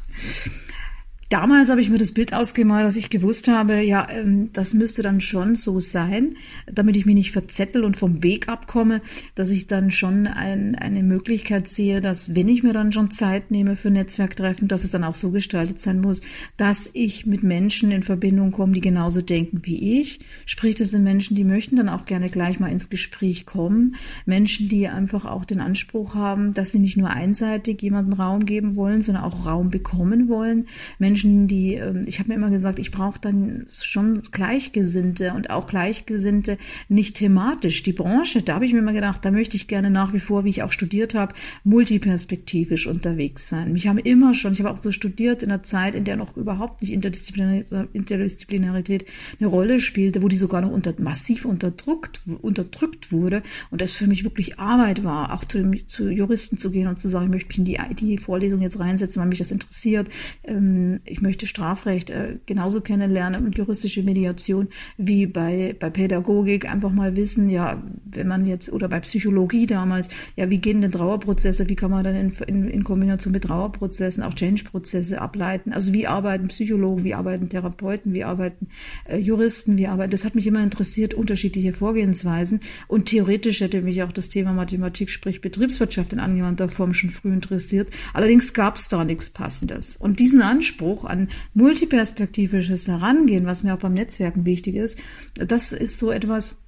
Damals 1.30 1.70
habe 1.70 1.82
ich 1.82 1.90
mir 1.90 1.98
das 1.98 2.14
Bild 2.14 2.34
ausgemalt, 2.34 2.86
dass 2.86 2.96
ich 2.96 3.10
gewusst 3.10 3.50
habe, 3.50 3.82
ja, 3.82 4.08
ähm, 4.10 4.50
das 4.54 4.74
müsste 4.74 5.02
dann 5.02 5.20
schon 5.20 5.56
so 5.56 5.82
sein, 5.82 6.38
damit 6.72 6.96
ich 6.96 7.06
mich 7.06 7.16
nicht 7.16 7.32
verzettel 7.34 7.84
und 7.84 7.98
vom 7.98 8.24
Weg 8.24 8.48
abkomme, 8.48 9.02
dass 9.36 9.50
ich 9.50 9.68
dann 9.68 9.92
schon 9.92 10.26
ein, 10.26 10.76
eine 10.76 11.04
Möglichkeit 11.04 11.68
sehe, 11.68 12.00
dass 12.00 12.34
wenn 12.34 12.48
ich 12.48 12.64
mir 12.64 12.72
dann 12.72 12.94
schon 12.94 13.12
Zeit 13.12 13.52
nehme 13.52 13.76
für 13.76 13.92
Netzwerktreffen, 13.92 14.70
dass 14.70 14.86
es 14.86 14.92
dann 14.92 15.04
auch 15.04 15.16
so 15.16 15.32
gestaltet 15.32 15.82
sein 15.82 16.00
muss, 16.00 16.22
dass 16.56 16.90
ich 16.94 17.26
mit 17.26 17.44
Menschen 17.44 17.92
in 17.92 18.04
Verbindung 18.04 18.52
komme, 18.52 18.72
die 18.72 18.80
genauso 18.80 19.22
denken 19.22 19.60
wie 19.64 20.00
ich. 20.00 20.22
Sprich, 20.46 20.76
das 20.76 20.92
sind 20.92 21.04
Menschen, 21.04 21.36
die 21.36 21.44
möchten 21.44 21.76
dann 21.76 21.90
auch 21.90 22.06
gerne 22.06 22.30
gleich 22.30 22.62
mal 22.62 22.72
ins 22.72 22.90
Gespräch 22.90 23.46
kommen. 23.46 23.96
Menschen, 24.26 24.70
die 24.70 24.88
einfach 24.88 25.26
auch 25.26 25.44
den 25.44 25.60
Anspruch 25.60 26.16
haben, 26.16 26.54
dass 26.54 26.72
sie 26.72 26.80
nicht 26.80 26.96
nur 26.96 27.10
einseitig 27.10 27.82
jemanden 27.82 28.14
Raum 28.14 28.46
geben 28.46 28.78
wollen, 28.78 29.02
sondern 29.02 29.26
auch 29.26 29.46
Raum 29.46 29.70
bekommen 29.70 30.30
wollen. 30.30 30.68
Menschen, 31.00 31.17
Menschen, 31.18 31.48
die, 31.48 31.74
ähm, 31.74 32.04
ich 32.06 32.20
habe 32.20 32.30
mir 32.30 32.36
immer 32.36 32.52
gesagt, 32.52 32.78
ich 32.78 32.92
brauche 32.92 33.20
dann 33.20 33.66
schon 33.70 34.22
Gleichgesinnte 34.32 35.34
und 35.34 35.50
auch 35.50 35.66
Gleichgesinnte 35.68 36.60
nicht 36.90 37.16
thematisch. 37.16 37.82
Die 37.82 37.94
Branche, 37.94 38.44
da 38.44 38.54
habe 38.56 38.66
ich 38.66 38.74
mir 38.74 38.80
immer 38.80 38.92
gedacht, 38.94 39.26
da 39.26 39.32
möchte 39.32 39.58
ich 39.58 39.68
gerne 39.68 39.90
nach 39.90 40.14
wie 40.14 40.20
vor, 40.20 40.44
wie 40.44 40.50
ich 40.50 40.62
auch 40.62 40.72
studiert 40.72 41.16
habe, 41.16 41.34
multiperspektivisch 41.64 42.86
unterwegs 42.86 43.50
sein. 43.50 43.74
Mich 43.74 43.88
haben 43.88 43.98
immer 43.98 44.36
schon, 44.36 44.54
ich 44.54 44.60
habe 44.60 44.70
auch 44.70 44.78
so 44.78 44.92
studiert 44.92 45.42
in 45.42 45.52
einer 45.52 45.64
Zeit, 45.64 45.96
in 45.96 46.04
der 46.04 46.18
noch 46.18 46.38
überhaupt 46.38 46.84
nicht 46.84 46.94
Interdisziplinarität 46.94 49.06
eine 49.40 49.48
Rolle 49.48 49.80
spielte, 49.80 50.22
wo 50.22 50.28
die 50.28 50.36
sogar 50.36 50.62
noch 50.62 50.72
unter, 50.72 50.94
massiv 51.00 51.46
unterdrückt, 51.46 52.22
unterdrückt 52.42 53.12
wurde 53.12 53.42
und 53.72 53.82
das 53.82 53.94
für 53.94 54.06
mich 54.06 54.24
wirklich 54.24 54.60
Arbeit 54.60 55.04
war, 55.04 55.34
auch 55.34 55.46
zu, 55.46 55.72
zu 55.88 56.10
Juristen 56.10 56.60
zu 56.60 56.70
gehen 56.70 56.88
und 56.88 57.00
zu 57.00 57.10
sagen, 57.10 57.26
ich 57.26 57.32
möchte 57.32 57.50
mich 57.50 57.58
in 57.58 57.66
die, 57.66 57.80
die 57.96 58.20
Vorlesung 58.20 58.62
jetzt 58.62 58.80
reinsetzen, 58.80 59.20
weil 59.20 59.30
mich 59.30 59.40
das 59.40 59.52
interessiert. 59.52 60.10
Ähm, 60.44 61.00
ich 61.08 61.22
möchte 61.22 61.48
Strafrecht 61.48 62.10
äh, 62.10 62.38
genauso 62.46 62.82
kennenlernen 62.82 63.46
und 63.46 63.58
juristische 63.58 64.04
Mediation 64.04 64.68
wie 64.98 65.26
bei, 65.26 65.76
bei 65.80 65.90
Pädagogik 65.90 66.70
einfach 66.70 66.92
mal 66.92 67.16
wissen, 67.16 67.50
ja, 67.50 67.82
wenn 68.06 68.28
man 68.28 68.46
jetzt, 68.46 68.72
oder 68.72 68.88
bei 68.90 69.00
Psychologie 69.00 69.66
damals, 69.66 70.10
ja, 70.36 70.50
wie 70.50 70.58
gehen 70.58 70.82
denn 70.82 70.92
Trauerprozesse, 70.92 71.70
wie 71.70 71.76
kann 71.76 71.92
man 71.92 72.04
dann 72.04 72.16
in, 72.16 72.32
in, 72.48 72.70
in 72.70 72.84
Kombination 72.84 73.34
mit 73.34 73.44
Trauerprozessen 73.44 74.24
auch 74.24 74.34
Change-Prozesse 74.34 75.22
ableiten? 75.22 75.74
Also 75.74 75.94
wie 75.94 76.08
arbeiten 76.08 76.48
Psychologen, 76.48 77.04
wie 77.04 77.14
arbeiten 77.14 77.50
Therapeuten, 77.50 78.14
wie 78.14 78.24
arbeiten 78.24 78.68
äh, 79.06 79.18
Juristen, 79.18 79.78
wie 79.78 79.88
arbeiten, 79.88 80.12
das 80.12 80.26
hat 80.26 80.36
mich 80.36 80.48
immer 80.48 80.64
interessiert, 80.64 81.14
unterschiedliche 81.14 81.74
Vorgehensweisen 81.74 82.60
und 82.88 83.06
theoretisch 83.06 83.62
hätte 83.62 83.82
mich 83.82 84.04
auch 84.04 84.12
das 84.12 84.30
Thema 84.30 84.54
Mathematik, 84.54 85.10
sprich 85.10 85.42
Betriebswirtschaft 85.42 86.14
in 86.14 86.20
angewandter 86.20 86.70
Form 86.70 86.94
schon 86.94 87.10
früh 87.10 87.32
interessiert. 87.32 87.90
Allerdings 88.14 88.54
gab 88.54 88.76
es 88.76 88.88
da 88.88 89.04
nichts 89.04 89.30
Passendes. 89.30 89.96
Und 89.98 90.20
diesen 90.20 90.42
Anspruch 90.42 90.97
Anspruch 90.98 91.10
an 91.10 91.30
multiperspektivisches 91.54 92.88
Herangehen, 92.88 93.46
was 93.46 93.64
mir 93.64 93.74
auch 93.74 93.80
beim 93.80 93.94
Netzwerken 93.94 94.46
wichtig 94.46 94.76
ist, 94.76 95.00
das 95.36 95.72
ist 95.72 96.00
so 96.00 96.12
etwas, 96.12 96.64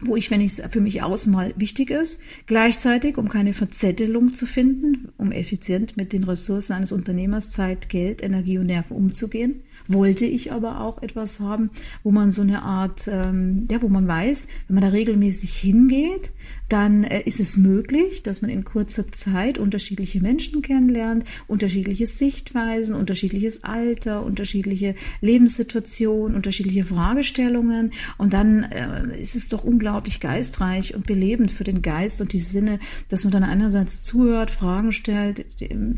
wo 0.00 0.16
ich, 0.16 0.30
wenn 0.30 0.40
ich 0.40 0.58
es 0.58 0.62
für 0.70 0.80
mich 0.80 1.02
ausmal, 1.02 1.54
wichtig 1.56 1.90
ist, 1.90 2.20
gleichzeitig, 2.46 3.18
um 3.18 3.28
keine 3.28 3.52
Verzettelung 3.52 4.32
zu 4.32 4.46
finden, 4.46 5.08
um 5.16 5.32
effizient 5.32 5.96
mit 5.96 6.12
den 6.12 6.24
Ressourcen 6.24 6.74
eines 6.74 6.92
Unternehmers, 6.92 7.50
Zeit, 7.50 7.88
Geld, 7.88 8.22
Energie 8.22 8.58
und 8.58 8.66
Nerven 8.66 8.96
umzugehen, 8.96 9.62
wollte 9.88 10.26
ich 10.26 10.52
aber 10.52 10.80
auch 10.80 11.02
etwas 11.02 11.40
haben, 11.40 11.70
wo 12.02 12.10
man 12.10 12.30
so 12.30 12.42
eine 12.42 12.62
Art, 12.62 13.08
ähm, 13.08 13.66
ja, 13.70 13.82
wo 13.82 13.88
man 13.88 14.08
weiß, 14.08 14.48
wenn 14.66 14.74
man 14.74 14.82
da 14.82 14.88
regelmäßig 14.88 15.54
hingeht, 15.54 16.32
dann 16.68 17.04
äh, 17.04 17.22
ist 17.22 17.40
es 17.40 17.56
möglich, 17.56 18.22
dass 18.22 18.42
man 18.42 18.50
in 18.50 18.64
kurzer 18.64 19.10
Zeit 19.12 19.58
unterschiedliche 19.58 20.20
Menschen 20.20 20.62
kennenlernt, 20.62 21.24
unterschiedliche 21.46 22.06
Sichtweisen, 22.06 22.94
unterschiedliches 22.94 23.62
Alter, 23.62 24.24
unterschiedliche 24.24 24.96
Lebenssituationen, 25.20 26.34
unterschiedliche 26.34 26.82
Fragestellungen. 26.82 27.92
Und 28.18 28.32
dann 28.32 28.64
äh, 28.64 29.20
ist 29.20 29.36
es 29.36 29.48
doch 29.48 29.62
unglaublich 29.62 29.85
geistreich 30.20 30.94
und 30.94 31.06
belebend 31.06 31.50
für 31.50 31.64
den 31.64 31.82
Geist 31.82 32.20
und 32.20 32.32
die 32.32 32.38
Sinne, 32.38 32.78
dass 33.08 33.24
man 33.24 33.32
dann 33.32 33.44
einerseits 33.44 34.02
zuhört, 34.02 34.50
Fragen 34.50 34.92
stellt, 34.92 35.46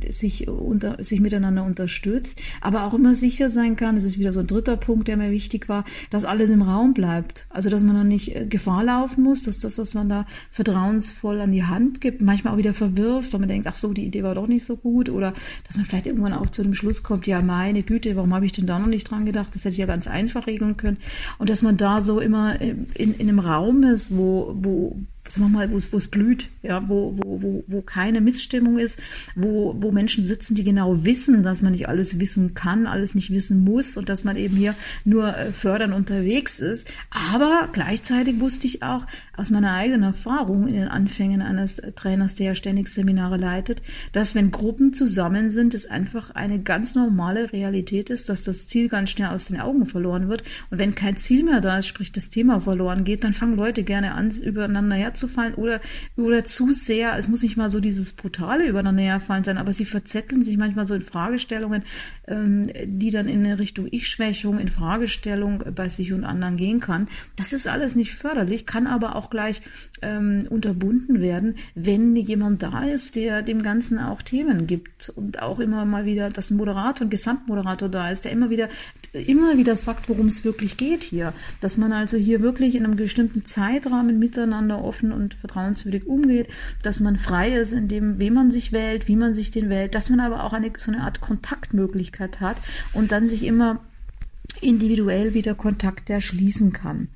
sich, 0.09 0.49
unter, 0.49 1.03
sich 1.03 1.21
miteinander 1.21 1.65
unterstützt, 1.65 2.41
aber 2.61 2.85
auch 2.85 2.95
immer 2.95 3.15
sicher 3.15 3.51
sein 3.51 3.77
kann. 3.77 3.95
Das 3.95 4.05
ist 4.05 4.19
wieder 4.19 4.33
so 4.33 4.41
ein 4.41 4.47
dritter 4.47 4.77
Punkt, 4.77 5.09
der 5.09 5.17
mir 5.17 5.31
wichtig 5.31 5.69
war, 5.69 5.85
dass 6.11 6.25
alles 6.25 6.51
im 6.51 6.63
Raum 6.63 6.95
bleibt. 6.95 7.47
Also, 7.51 7.71
dass 7.71 7.83
man 7.83 7.97
dann 7.97 8.09
nicht 8.09 8.35
äh, 8.35 8.47
Gefahr 8.47 8.85
laufen 8.85 9.23
muss, 9.23 9.43
dass 9.43 9.59
das, 9.59 9.79
was 9.79 9.95
man 9.95 10.09
da 10.09 10.27
vertrauensvoll 10.51 11.41
an 11.41 11.53
die 11.53 11.65
Hand 11.65 12.01
gibt, 12.01 12.21
manchmal 12.21 12.55
auch 12.55 12.59
wieder 12.59 12.75
verwirft, 12.75 13.33
weil 13.33 13.41
man 13.41 13.49
denkt, 13.49 13.67
ach 13.67 13.75
so, 13.75 13.93
die 13.93 14.05
Idee 14.05 14.23
war 14.23 14.35
doch 14.35 14.47
nicht 14.47 14.65
so 14.65 14.77
gut. 14.77 15.09
Oder 15.09 15.35
dass 15.67 15.77
man 15.77 15.87
vielleicht 15.87 16.07
irgendwann 16.07 16.33
auch 16.33 16.51
zu 16.51 16.63
dem 16.63 16.75
Schluss 16.75 17.03
kommt, 17.03 17.27
ja, 17.27 17.41
meine 17.41 17.83
Güte, 17.83 18.17
warum 18.17 18.35
habe 18.35 18.47
ich 18.47 18.53
denn 18.53 18.67
da 18.67 18.79
noch 18.79 18.87
nicht 18.87 19.11
dran 19.11 19.27
gedacht? 19.27 19.55
Das 19.55 19.65
hätte 19.65 19.73
ich 19.73 19.79
ja 19.79 19.87
ganz 19.87 20.07
einfach 20.07 20.47
regeln 20.47 20.77
können. 20.77 20.99
Und 21.39 21.51
dass 21.51 21.63
man 21.63 21.77
da 21.77 22.01
so 22.01 22.21
immer 22.21 22.61
in, 22.61 22.87
in 22.95 23.29
einem 23.29 23.39
Raum 23.39 23.78
ist, 23.85 24.17
wo, 24.17 24.53
wo, 24.55 24.97
sagen 25.29 25.53
wir 25.53 25.59
mal, 25.59 25.71
wo 25.71 25.77
es, 25.77 26.09
blüht, 26.09 26.49
ja, 26.63 26.89
wo, 26.89 27.15
wo, 27.17 27.43
wo, 27.43 27.65
wo 27.67 27.83
keine 27.83 28.21
Missstimmung 28.21 28.79
ist, 28.79 29.01
wo, 29.35 29.75
wo 29.79 29.93
Menschen 29.93 30.25
sitzen, 30.25 30.55
die 30.55 30.65
genau 30.65 31.05
wissen, 31.05 31.43
dass 31.43 31.63
man 31.63 31.73
nicht 31.73 31.89
alles 31.89 32.19
wissen 32.21 32.55
kann, 32.55 32.87
alles 32.87 33.15
nicht 33.15 33.31
wissen 33.31 33.65
muss 33.65 33.97
und 33.97 34.09
dass 34.09 34.25
man 34.25 34.37
eben 34.37 34.57
hier 34.57 34.75
nur 35.05 35.37
äh, 35.37 35.53
fördern 35.53 35.93
unterwegs 35.93 36.61
ist. 36.61 36.89
Aber 37.11 37.69
gleichzeitig 37.73 38.41
wusste 38.41 38.67
ich 38.67 38.83
auch 38.83 39.07
aus 39.37 39.51
meiner 39.51 39.73
eigenen 39.73 40.03
Erfahrung 40.03 40.67
in 40.67 40.75
den 40.75 40.89
Anfängen 40.89 41.43
eines 41.43 41.81
Trainers, 41.97 42.35
der 42.35 42.47
ja 42.49 42.55
ständig 42.55 42.89
Seminare 42.89 43.37
leitet, 43.37 43.83
dass 44.13 44.35
wenn 44.35 44.51
Gruppen 44.51 44.93
zusammen 44.93 45.51
sind, 45.51 45.75
es 45.75 45.87
einfach 45.87 46.31
eine 46.31 46.61
ganz 46.61 46.95
normale 46.95 47.53
Realität 47.53 48.11
ist, 48.11 48.29
dass 48.29 48.45
das 48.45 48.67
Ziel 48.67 48.89
ganz 48.89 49.11
schnell 49.11 49.29
aus 49.29 49.47
den 49.47 49.61
Augen 49.61 49.87
verloren 49.87 50.29
wird. 50.29 50.43
Und 50.71 50.79
wenn 50.79 50.95
kein 50.95 51.17
Ziel 51.17 51.45
mehr 51.45 51.61
da 51.61 51.79
ist, 51.79 51.87
sprich 51.87 52.13
das 52.13 52.31
Thema 52.31 52.61
verloren 52.61 53.05
geht, 53.05 53.25
dann 53.25 53.33
fangen 53.33 53.57
Leute 53.57 53.85
gerne 53.85 54.15
an, 54.15 54.31
übereinander 54.31 54.97
her 54.97 55.15
herzufallen 55.19 55.55
oder, 55.55 55.81
oder 56.17 56.45
zu 56.45 56.73
sehr, 56.73 57.17
es 57.17 57.29
muss 57.29 57.43
nicht 57.43 57.57
mal 57.57 57.71
so 57.71 57.81
dieses 57.81 58.13
brutale 58.13 58.67
übereinander 58.69 59.03
herfallen 59.03 59.45
sein, 59.45 59.59
aber 59.59 59.73
sie 59.73 59.85
verzetteln 59.85 60.43
sich 60.43 60.57
manchmal 60.57 60.87
so 60.87 60.95
in 60.95 61.01
Fragestellungen, 61.01 61.83
die 62.85 63.11
dann 63.11 63.29
in 63.29 63.45
eine 63.45 63.59
Richtung 63.59 63.89
Ich-Schwächung, 63.91 64.59
in 64.59 64.69
Fragestellung 64.69 65.65
bei 65.75 65.89
sich 65.89 66.13
und 66.13 66.25
anderen 66.25 66.57
gehen 66.57 66.81
kann. 66.81 67.09
Das 67.37 67.53
ist 67.53 67.67
alles 67.67 67.97
nicht 67.97 68.13
förderlich, 68.13 68.67
kann 68.67 68.87
aber 68.87 69.17
auch 69.17 69.31
gleich 69.31 69.63
ähm, 70.03 70.47
unterbunden 70.49 71.21
werden, 71.21 71.57
wenn 71.75 72.15
jemand 72.17 72.63
da 72.63 72.85
ist, 72.85 73.17
der 73.17 73.43
dem 73.43 73.63
Ganzen 73.63 73.99
auch 73.99 74.23
Themen 74.23 74.67
gibt 74.67 75.09
und 75.11 75.43
auch 75.43 75.59
immer 75.59 75.85
mal 75.85 76.05
wieder, 76.05 76.27
ein 76.27 76.57
Moderator, 76.57 77.07
ein 77.07 77.11
Gesamtmoderator 77.11 77.89
da 77.89 78.11
ist, 78.11 78.25
der 78.25 78.33
immer 78.33 78.51
wieder, 78.51 78.69
immer 79.13 79.57
wieder 79.57 79.75
sagt, 79.75 80.09
worum 80.09 80.27
es 80.27 80.45
wirklich 80.45 80.77
geht 80.77 81.03
hier. 81.03 81.33
Dass 81.61 81.79
man 81.79 81.93
also 81.93 82.17
hier 82.17 82.43
wirklich 82.43 82.75
in 82.75 82.85
einem 82.85 82.97
bestimmten 82.97 83.45
Zeitrahmen 83.45 84.19
miteinander 84.19 84.83
offen 84.85 84.99
offen 84.99 85.13
und 85.13 85.35
vertrauenswürdig 85.35 86.07
umgeht, 86.07 86.49
dass 86.83 87.01
man 87.01 87.17
frei 87.17 87.53
ist 87.53 87.73
in 87.73 87.89
dem, 87.89 88.19
wem 88.19 88.35
man 88.35 88.51
sich 88.51 88.73
wählt, 88.73 89.09
wie 89.09 89.17
man 89.17 89.35
sich 89.35 89.51
den 89.51 89.69
wählt, 89.69 89.95
dass 89.95 90.11
man 90.11 90.21
aber 90.21 90.45
auch 90.45 90.53
eine, 90.53 90.73
so 90.77 90.91
eine 90.91 91.03
Art 91.03 91.21
Kontaktmöglichkeit 91.21 92.18
hat 92.19 92.57
und 92.93 93.13
dann 93.13 93.29
sich 93.29 93.45
immer 93.45 93.81
individuell 94.61 95.35
wieder 95.35 95.55
Kontakt 95.55 96.11
erschließen 96.11 96.73
kann. 96.73 97.09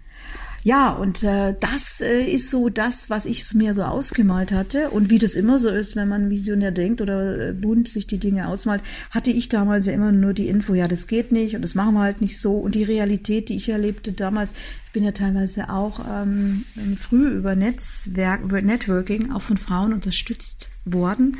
Ja, 0.64 0.92
und 0.92 1.24
äh, 1.24 1.56
das 1.58 2.00
äh, 2.00 2.22
ist 2.22 2.48
so 2.48 2.68
das, 2.68 3.10
was 3.10 3.26
ich 3.26 3.52
mir 3.52 3.74
so 3.74 3.82
ausgemalt 3.82 4.52
hatte. 4.52 4.90
Und 4.90 5.10
wie 5.10 5.18
das 5.18 5.34
immer 5.34 5.58
so 5.58 5.68
ist, 5.68 5.96
wenn 5.96 6.08
man 6.08 6.30
visionär 6.30 6.70
denkt 6.70 7.00
oder 7.00 7.48
äh, 7.48 7.52
bunt 7.52 7.88
sich 7.88 8.06
die 8.06 8.18
Dinge 8.18 8.46
ausmalt, 8.46 8.80
hatte 9.10 9.32
ich 9.32 9.48
damals 9.48 9.86
ja 9.86 9.92
immer 9.92 10.12
nur 10.12 10.34
die 10.34 10.46
Info, 10.46 10.74
ja, 10.74 10.86
das 10.86 11.08
geht 11.08 11.32
nicht 11.32 11.56
und 11.56 11.62
das 11.62 11.74
machen 11.74 11.94
wir 11.94 12.02
halt 12.02 12.20
nicht 12.20 12.40
so. 12.40 12.54
Und 12.54 12.76
die 12.76 12.84
Realität, 12.84 13.48
die 13.48 13.56
ich 13.56 13.70
erlebte 13.70 14.12
damals, 14.12 14.52
ich 14.86 14.92
bin 14.92 15.02
ja 15.02 15.10
teilweise 15.10 15.68
auch 15.68 16.00
ähm, 16.08 16.64
früh 16.96 17.28
über 17.28 17.56
Netzwerk, 17.56 18.42
über 18.42 18.62
Networking 18.62 19.32
auch 19.32 19.42
von 19.42 19.56
Frauen 19.56 19.92
unterstützt 19.92 20.70
worden. 20.84 21.38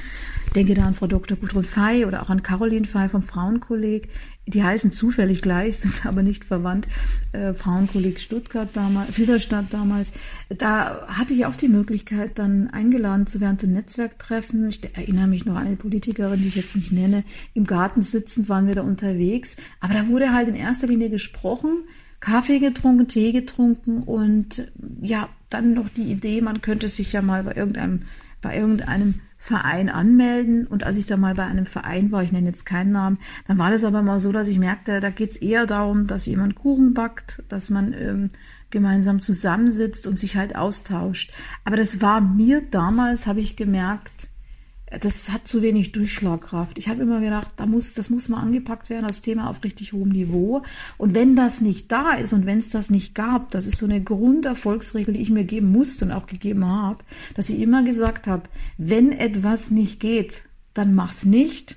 Denke 0.56 0.74
da 0.74 0.82
an 0.82 0.94
Frau 0.94 1.06
Dr. 1.06 1.36
Gudrun 1.36 1.64
Fey 1.64 2.04
oder 2.04 2.22
auch 2.22 2.30
an 2.30 2.42
Caroline 2.42 2.86
Fey 2.86 3.08
vom 3.08 3.22
Frauenkolleg 3.22 4.08
die 4.46 4.62
heißen 4.62 4.92
zufällig 4.92 5.42
gleich, 5.42 5.78
sind 5.80 6.04
aber 6.06 6.22
nicht 6.22 6.44
verwandt. 6.44 6.88
Äh, 7.32 7.54
Frauenkolleg 7.54 8.20
Stuttgart 8.20 8.68
damals, 8.72 9.14
Filderstadt 9.14 9.66
damals. 9.70 10.12
Da 10.48 11.06
hatte 11.08 11.34
ich 11.34 11.46
auch 11.46 11.56
die 11.56 11.68
Möglichkeit, 11.68 12.38
dann 12.38 12.68
eingeladen 12.70 13.26
zu 13.26 13.40
werden 13.40 13.58
zu 13.58 13.68
Netzwerktreffen. 13.68 14.68
Ich 14.68 14.80
erinnere 14.94 15.26
mich 15.26 15.44
noch 15.44 15.56
an 15.56 15.66
eine 15.66 15.76
Politikerin, 15.76 16.40
die 16.40 16.48
ich 16.48 16.56
jetzt 16.56 16.76
nicht 16.76 16.92
nenne. 16.92 17.24
Im 17.54 17.64
Garten 17.64 18.02
sitzend 18.02 18.48
waren 18.48 18.66
wir 18.66 18.74
da 18.74 18.82
unterwegs. 18.82 19.56
Aber 19.80 19.94
da 19.94 20.08
wurde 20.08 20.32
halt 20.32 20.48
in 20.48 20.54
erster 20.54 20.86
Linie 20.86 21.10
gesprochen, 21.10 21.84
Kaffee 22.20 22.60
getrunken, 22.60 23.08
Tee 23.08 23.32
getrunken 23.32 24.04
und 24.04 24.70
ja, 25.00 25.28
dann 25.50 25.74
noch 25.74 25.88
die 25.88 26.04
Idee, 26.04 26.40
man 26.40 26.60
könnte 26.62 26.86
sich 26.88 27.12
ja 27.12 27.20
mal 27.20 27.42
bei 27.42 27.54
irgendeinem, 27.54 28.02
bei 28.40 28.56
irgendeinem 28.56 29.14
Verein 29.42 29.88
anmelden. 29.88 30.68
Und 30.68 30.84
als 30.84 30.96
ich 30.96 31.06
da 31.06 31.16
mal 31.16 31.34
bei 31.34 31.44
einem 31.44 31.66
Verein 31.66 32.12
war, 32.12 32.22
ich 32.22 32.30
nenne 32.30 32.46
jetzt 32.46 32.64
keinen 32.64 32.92
Namen, 32.92 33.18
dann 33.48 33.58
war 33.58 33.72
das 33.72 33.82
aber 33.82 34.00
mal 34.00 34.20
so, 34.20 34.30
dass 34.30 34.46
ich 34.46 34.56
merkte, 34.56 35.00
da 35.00 35.10
geht 35.10 35.32
es 35.32 35.36
eher 35.36 35.66
darum, 35.66 36.06
dass 36.06 36.26
jemand 36.26 36.54
Kuchen 36.54 36.94
backt, 36.94 37.42
dass 37.48 37.68
man 37.68 37.92
ähm, 37.92 38.28
gemeinsam 38.70 39.20
zusammensitzt 39.20 40.06
und 40.06 40.16
sich 40.16 40.36
halt 40.36 40.54
austauscht. 40.54 41.32
Aber 41.64 41.76
das 41.76 42.00
war 42.00 42.20
mir 42.20 42.62
damals, 42.70 43.26
habe 43.26 43.40
ich 43.40 43.56
gemerkt, 43.56 44.28
das 45.00 45.30
hat 45.30 45.48
zu 45.48 45.62
wenig 45.62 45.92
Durchschlagkraft. 45.92 46.78
Ich 46.78 46.88
habe 46.88 47.02
immer 47.02 47.20
gedacht, 47.20 47.48
da 47.56 47.66
muss, 47.66 47.94
das 47.94 48.10
muss 48.10 48.28
mal 48.28 48.40
angepackt 48.40 48.90
werden, 48.90 49.06
das 49.06 49.22
Thema 49.22 49.48
auf 49.48 49.64
richtig 49.64 49.92
hohem 49.92 50.10
Niveau. 50.10 50.62
Und 50.98 51.14
wenn 51.14 51.36
das 51.36 51.60
nicht 51.60 51.90
da 51.90 52.12
ist 52.14 52.32
und 52.32 52.46
wenn 52.46 52.58
es 52.58 52.68
das 52.68 52.90
nicht 52.90 53.14
gab, 53.14 53.50
das 53.50 53.66
ist 53.66 53.78
so 53.78 53.86
eine 53.86 54.02
Grunderfolgsregel, 54.02 55.14
die 55.14 55.20
ich 55.20 55.30
mir 55.30 55.44
geben 55.44 55.70
musste 55.70 56.04
und 56.04 56.12
auch 56.12 56.26
gegeben 56.26 56.66
habe, 56.66 57.04
dass 57.34 57.50
ich 57.50 57.60
immer 57.60 57.82
gesagt 57.82 58.26
habe, 58.26 58.44
wenn 58.78 59.12
etwas 59.12 59.70
nicht 59.70 60.00
geht, 60.00 60.44
dann 60.74 60.94
mach's 60.94 61.24
nicht 61.24 61.76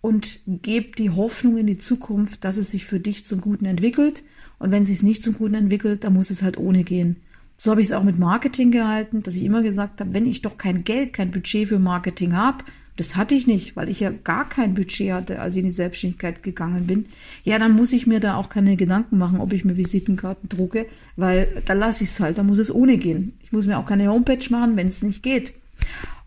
und 0.00 0.40
geb 0.46 0.96
die 0.96 1.10
Hoffnung 1.10 1.58
in 1.58 1.66
die 1.66 1.78
Zukunft, 1.78 2.44
dass 2.44 2.56
es 2.56 2.70
sich 2.70 2.86
für 2.86 3.00
dich 3.00 3.24
zum 3.24 3.40
Guten 3.40 3.66
entwickelt. 3.66 4.24
Und 4.58 4.70
wenn 4.70 4.82
es 4.82 4.88
sich 4.88 5.02
nicht 5.02 5.22
zum 5.22 5.34
Guten 5.34 5.54
entwickelt, 5.54 6.04
dann 6.04 6.14
muss 6.14 6.30
es 6.30 6.42
halt 6.42 6.56
ohne 6.56 6.82
gehen. 6.82 7.16
So 7.60 7.72
habe 7.72 7.80
ich 7.80 7.88
es 7.88 7.92
auch 7.92 8.04
mit 8.04 8.20
Marketing 8.20 8.70
gehalten, 8.70 9.24
dass 9.24 9.34
ich 9.34 9.42
immer 9.42 9.62
gesagt 9.62 10.00
habe, 10.00 10.12
wenn 10.12 10.26
ich 10.26 10.42
doch 10.42 10.56
kein 10.56 10.84
Geld, 10.84 11.12
kein 11.12 11.32
Budget 11.32 11.66
für 11.66 11.80
Marketing 11.80 12.36
habe, 12.36 12.64
das 12.96 13.16
hatte 13.16 13.34
ich 13.34 13.48
nicht, 13.48 13.74
weil 13.74 13.88
ich 13.88 13.98
ja 13.98 14.10
gar 14.10 14.48
kein 14.48 14.74
Budget 14.74 15.12
hatte, 15.12 15.40
als 15.40 15.54
ich 15.54 15.60
in 15.60 15.66
die 15.66 15.74
Selbstständigkeit 15.74 16.44
gegangen 16.44 16.86
bin. 16.86 17.06
Ja, 17.42 17.58
dann 17.58 17.74
muss 17.74 17.92
ich 17.92 18.06
mir 18.06 18.20
da 18.20 18.36
auch 18.36 18.48
keine 18.48 18.76
Gedanken 18.76 19.18
machen, 19.18 19.40
ob 19.40 19.52
ich 19.52 19.64
mir 19.64 19.76
Visitenkarten 19.76 20.48
drucke, 20.48 20.86
weil 21.16 21.62
da 21.64 21.74
lasse 21.74 22.04
ich 22.04 22.10
es 22.10 22.20
halt, 22.20 22.38
da 22.38 22.44
muss 22.44 22.58
es 22.58 22.72
ohne 22.72 22.96
gehen. 22.96 23.34
Ich 23.42 23.50
muss 23.50 23.66
mir 23.66 23.78
auch 23.78 23.86
keine 23.86 24.08
Homepage 24.08 24.44
machen, 24.50 24.76
wenn 24.76 24.86
es 24.86 25.02
nicht 25.02 25.24
geht. 25.24 25.52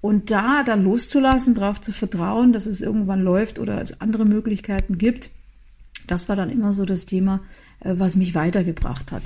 Und 0.01 0.31
da 0.31 0.63
dann 0.63 0.83
loszulassen, 0.83 1.55
darauf 1.55 1.79
zu 1.79 1.93
vertrauen, 1.93 2.51
dass 2.51 2.65
es 2.65 2.81
irgendwann 2.81 3.21
läuft 3.21 3.57
oder 3.57 3.81
es 3.81 4.01
andere 4.01 4.25
Möglichkeiten 4.25 4.97
gibt, 4.97 5.29
das 6.07 6.27
war 6.27 6.35
dann 6.35 6.50
immer 6.50 6.73
so 6.73 6.83
das 6.83 7.05
Thema, 7.05 7.39
äh, 7.79 7.93
was 7.97 8.17
mich 8.17 8.35
weitergebracht 8.35 9.11
hat. 9.13 9.23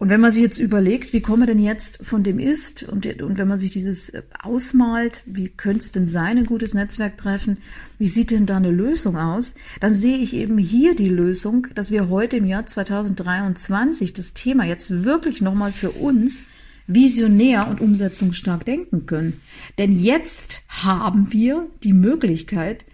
Und 0.00 0.08
wenn 0.08 0.20
man 0.22 0.32
sich 0.32 0.42
jetzt 0.42 0.58
überlegt, 0.58 1.12
wie 1.12 1.20
kommen 1.20 1.42
wir 1.42 1.46
denn 1.46 1.62
jetzt 1.62 2.02
von 2.02 2.22
dem 2.22 2.38
Ist 2.38 2.84
und, 2.84 3.04
und 3.20 3.36
wenn 3.36 3.46
man 3.46 3.58
sich 3.58 3.70
dieses 3.70 4.08
äh, 4.08 4.22
ausmalt, 4.42 5.22
wie 5.26 5.50
könnte 5.50 5.80
es 5.80 5.92
denn 5.92 6.08
sein, 6.08 6.38
ein 6.38 6.46
gutes 6.46 6.72
Netzwerk 6.72 7.18
treffen, 7.18 7.58
wie 7.98 8.08
sieht 8.08 8.30
denn 8.30 8.46
da 8.46 8.56
eine 8.56 8.70
Lösung 8.70 9.18
aus, 9.18 9.54
dann 9.78 9.92
sehe 9.92 10.16
ich 10.16 10.32
eben 10.32 10.56
hier 10.56 10.96
die 10.96 11.10
Lösung, 11.10 11.66
dass 11.74 11.90
wir 11.90 12.08
heute 12.08 12.38
im 12.38 12.46
Jahr 12.46 12.64
2023 12.64 14.14
das 14.14 14.32
Thema 14.32 14.64
jetzt 14.64 15.04
wirklich 15.04 15.42
nochmal 15.42 15.70
für 15.70 15.90
uns 15.90 16.44
visionär 16.94 17.68
und 17.68 17.80
umsetzungsstark 17.80 18.64
denken 18.64 19.06
können. 19.06 19.40
Denn 19.78 19.92
jetzt 19.92 20.62
haben 20.68 21.32
wir 21.32 21.68
die 21.82 21.92
Möglichkeit, 21.92 22.84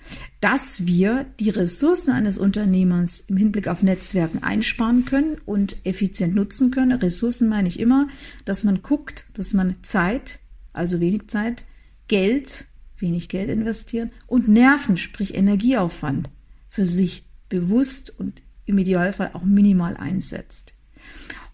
dass 0.41 0.87
wir 0.87 1.27
die 1.41 1.51
Ressourcen 1.51 2.13
eines 2.13 2.39
Unternehmers 2.39 3.21
im 3.21 3.37
Hinblick 3.37 3.69
auf 3.69 3.83
Netzwerken 3.83 4.43
einsparen 4.43 5.05
können 5.05 5.39
und 5.47 5.77
effizient 5.85 6.35
nutzen 6.35 6.71
können. 6.71 6.93
Ressourcen 6.93 7.49
meine 7.49 7.69
ich 7.69 7.81
immer, 7.81 8.09
dass 8.45 8.65
man 8.65 8.83
guckt, 8.83 9.25
dass 9.35 9.55
man 9.55 9.77
Zeit, 9.83 10.39
also 10.73 11.01
wenig 11.01 11.29
Zeit, 11.29 11.65
Geld, 12.09 12.67
wenig 12.99 13.29
Geld 13.29 13.49
investieren 13.49 14.11
und 14.27 14.49
Nerven, 14.49 14.97
sprich 14.97 15.35
Energieaufwand 15.35 16.29
für 16.69 16.87
sich 16.87 17.25
bewusst 17.49 18.13
und 18.19 18.43
im 18.67 18.79
Idealfall 18.79 19.31
auch 19.33 19.45
minimal 19.45 19.97
einsetzt. 19.97 20.75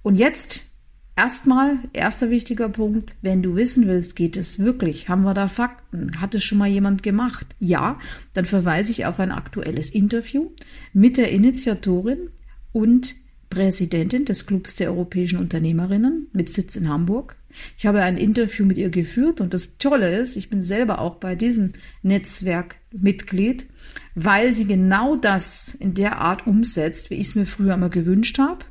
Und 0.02 0.16
jetzt 0.16 0.64
Erstmal, 1.14 1.78
erster 1.92 2.30
wichtiger 2.30 2.70
Punkt, 2.70 3.16
wenn 3.20 3.42
du 3.42 3.54
wissen 3.54 3.86
willst, 3.86 4.16
geht 4.16 4.36
es 4.36 4.58
wirklich? 4.58 5.08
Haben 5.08 5.24
wir 5.24 5.34
da 5.34 5.48
Fakten? 5.48 6.20
Hat 6.20 6.34
es 6.34 6.42
schon 6.42 6.56
mal 6.56 6.68
jemand 6.68 7.02
gemacht? 7.02 7.46
Ja, 7.60 7.98
dann 8.32 8.46
verweise 8.46 8.92
ich 8.92 9.04
auf 9.04 9.20
ein 9.20 9.30
aktuelles 9.30 9.90
Interview 9.90 10.50
mit 10.94 11.18
der 11.18 11.30
Initiatorin 11.30 12.30
und 12.72 13.14
Präsidentin 13.50 14.24
des 14.24 14.46
Clubs 14.46 14.76
der 14.76 14.88
europäischen 14.88 15.38
Unternehmerinnen 15.38 16.28
mit 16.32 16.48
Sitz 16.48 16.76
in 16.76 16.88
Hamburg. 16.88 17.36
Ich 17.76 17.84
habe 17.84 18.00
ein 18.00 18.16
Interview 18.16 18.64
mit 18.64 18.78
ihr 18.78 18.88
geführt 18.88 19.42
und 19.42 19.52
das 19.52 19.76
Tolle 19.76 20.18
ist, 20.18 20.36
ich 20.36 20.48
bin 20.48 20.62
selber 20.62 20.98
auch 21.00 21.16
bei 21.16 21.34
diesem 21.34 21.74
Netzwerk 22.02 22.76
Mitglied, 22.90 23.66
weil 24.14 24.54
sie 24.54 24.64
genau 24.64 25.16
das 25.16 25.74
in 25.74 25.92
der 25.92 26.18
Art 26.18 26.46
umsetzt, 26.46 27.10
wie 27.10 27.16
ich 27.16 27.28
es 27.28 27.34
mir 27.34 27.44
früher 27.44 27.74
immer 27.74 27.90
gewünscht 27.90 28.38
habe 28.38 28.64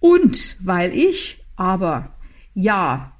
und 0.00 0.56
weil 0.60 0.94
ich 0.94 1.41
aber 1.56 2.12
ja, 2.54 3.12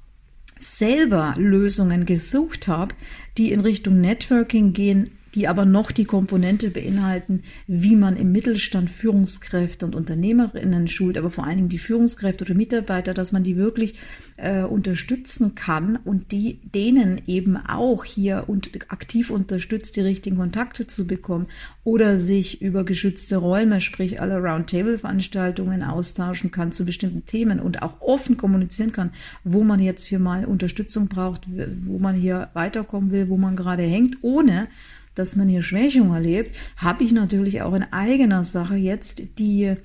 selber 0.57 1.33
Lösungen 1.37 2.05
gesucht 2.05 2.67
habe, 2.67 2.95
die 3.37 3.51
in 3.51 3.59
Richtung 3.59 4.01
Networking 4.01 4.73
gehen, 4.73 5.11
die 5.35 5.47
aber 5.47 5.65
noch 5.65 5.91
die 5.91 6.05
Komponente 6.05 6.69
beinhalten, 6.69 7.43
wie 7.67 7.95
man 7.95 8.15
im 8.17 8.31
Mittelstand 8.31 8.89
Führungskräfte 8.89 9.85
und 9.85 9.95
Unternehmerinnen 9.95 10.87
schult, 10.87 11.17
aber 11.17 11.29
vor 11.29 11.45
allen 11.45 11.57
Dingen 11.57 11.69
die 11.69 11.77
Führungskräfte 11.77 12.45
oder 12.45 12.53
Mitarbeiter, 12.53 13.13
dass 13.13 13.31
man 13.31 13.43
die 13.43 13.57
wirklich 13.57 13.95
äh, 14.37 14.61
unterstützen 14.61 15.55
kann 15.55 15.97
und 15.97 16.31
die 16.31 16.59
denen 16.63 17.21
eben 17.27 17.57
auch 17.57 18.03
hier 18.05 18.45
und 18.47 18.69
aktiv 18.89 19.29
unterstützt, 19.29 19.95
die 19.95 20.01
richtigen 20.01 20.37
Kontakte 20.37 20.87
zu 20.87 21.07
bekommen 21.07 21.47
oder 21.83 22.17
sich 22.17 22.61
über 22.61 22.83
geschützte 22.83 23.37
Räume, 23.37 23.81
sprich 23.81 24.21
alle 24.21 24.37
Roundtable-Veranstaltungen 24.37 25.83
austauschen 25.83 26.51
kann 26.51 26.71
zu 26.71 26.85
bestimmten 26.85 27.25
Themen 27.25 27.59
und 27.59 27.81
auch 27.81 28.01
offen 28.01 28.37
kommunizieren 28.37 28.91
kann, 28.91 29.11
wo 29.43 29.63
man 29.63 29.79
jetzt 29.79 30.05
hier 30.05 30.19
mal 30.19 30.45
Unterstützung 30.45 31.07
braucht, 31.07 31.47
wo 31.81 31.99
man 31.99 32.15
hier 32.15 32.49
weiterkommen 32.53 33.11
will, 33.11 33.29
wo 33.29 33.37
man 33.37 33.55
gerade 33.55 33.83
hängt, 33.83 34.17
ohne 34.21 34.67
dass 35.15 35.35
man 35.35 35.47
hier 35.47 35.61
Schwächung 35.61 36.13
erlebt, 36.13 36.55
habe 36.77 37.03
ich 37.03 37.11
natürlich 37.11 37.61
auch 37.61 37.73
in 37.73 37.83
eigener 37.83 38.43
Sache 38.43 38.75
jetzt 38.75 39.21
die 39.39 39.75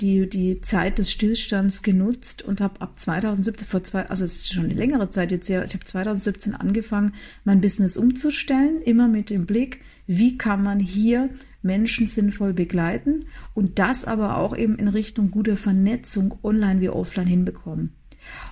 die, 0.00 0.28
die 0.28 0.60
Zeit 0.60 0.98
des 0.98 1.10
Stillstands 1.10 1.82
genutzt 1.82 2.42
und 2.42 2.60
habe 2.60 2.80
ab 2.80 2.98
2017, 2.98 3.66
vor 3.66 3.84
zwei, 3.84 4.08
also 4.08 4.24
es 4.24 4.36
ist 4.36 4.52
schon 4.52 4.64
eine 4.64 4.74
längere 4.74 5.08
Zeit 5.08 5.30
jetzt 5.30 5.48
ja, 5.48 5.62
ich 5.62 5.74
habe 5.74 5.84
2017 5.84 6.54
angefangen, 6.54 7.14
mein 7.44 7.60
Business 7.60 7.96
umzustellen, 7.96 8.82
immer 8.82 9.06
mit 9.06 9.30
dem 9.30 9.46
Blick, 9.46 9.82
wie 10.06 10.36
kann 10.36 10.62
man 10.62 10.80
hier 10.80 11.30
Menschen 11.62 12.08
sinnvoll 12.08 12.52
begleiten 12.52 13.24
und 13.54 13.78
das 13.78 14.04
aber 14.04 14.36
auch 14.38 14.56
eben 14.56 14.76
in 14.76 14.88
Richtung 14.88 15.30
guter 15.30 15.56
Vernetzung 15.56 16.38
online 16.42 16.80
wie 16.80 16.90
offline 16.90 17.26
hinbekommen. 17.26 17.94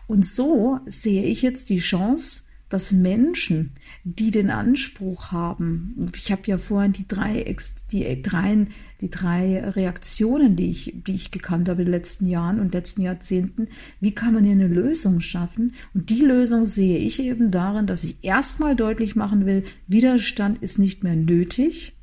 Und 0.06 0.24
so 0.24 0.80
sehe 0.86 1.24
ich 1.24 1.42
jetzt 1.42 1.70
die 1.70 1.78
Chance, 1.78 2.44
dass 2.72 2.92
Menschen, 2.92 3.72
die 4.04 4.30
den 4.30 4.48
Anspruch 4.48 5.30
haben, 5.30 6.10
ich 6.16 6.32
habe 6.32 6.42
ja 6.46 6.56
vorhin 6.56 6.92
die 6.92 7.06
drei, 7.06 7.54
die 7.90 8.22
drei, 8.22 8.66
die 9.02 9.10
drei 9.10 9.62
Reaktionen, 9.68 10.56
die 10.56 10.70
ich, 10.70 10.94
die 11.06 11.14
ich 11.14 11.30
gekannt 11.30 11.68
habe 11.68 11.82
in 11.82 11.86
den 11.86 11.92
letzten 11.92 12.26
Jahren 12.26 12.60
und 12.60 12.72
letzten 12.72 13.02
Jahrzehnten, 13.02 13.68
wie 14.00 14.12
kann 14.12 14.32
man 14.32 14.44
hier 14.44 14.54
eine 14.54 14.68
Lösung 14.68 15.20
schaffen? 15.20 15.74
Und 15.92 16.08
die 16.08 16.22
Lösung 16.22 16.64
sehe 16.64 16.98
ich 16.98 17.20
eben 17.20 17.50
darin, 17.50 17.86
dass 17.86 18.04
ich 18.04 18.16
erstmal 18.22 18.74
deutlich 18.74 19.16
machen 19.16 19.44
will, 19.44 19.64
Widerstand 19.86 20.62
ist 20.62 20.78
nicht 20.78 21.04
mehr 21.04 21.16
nötig, 21.16 21.94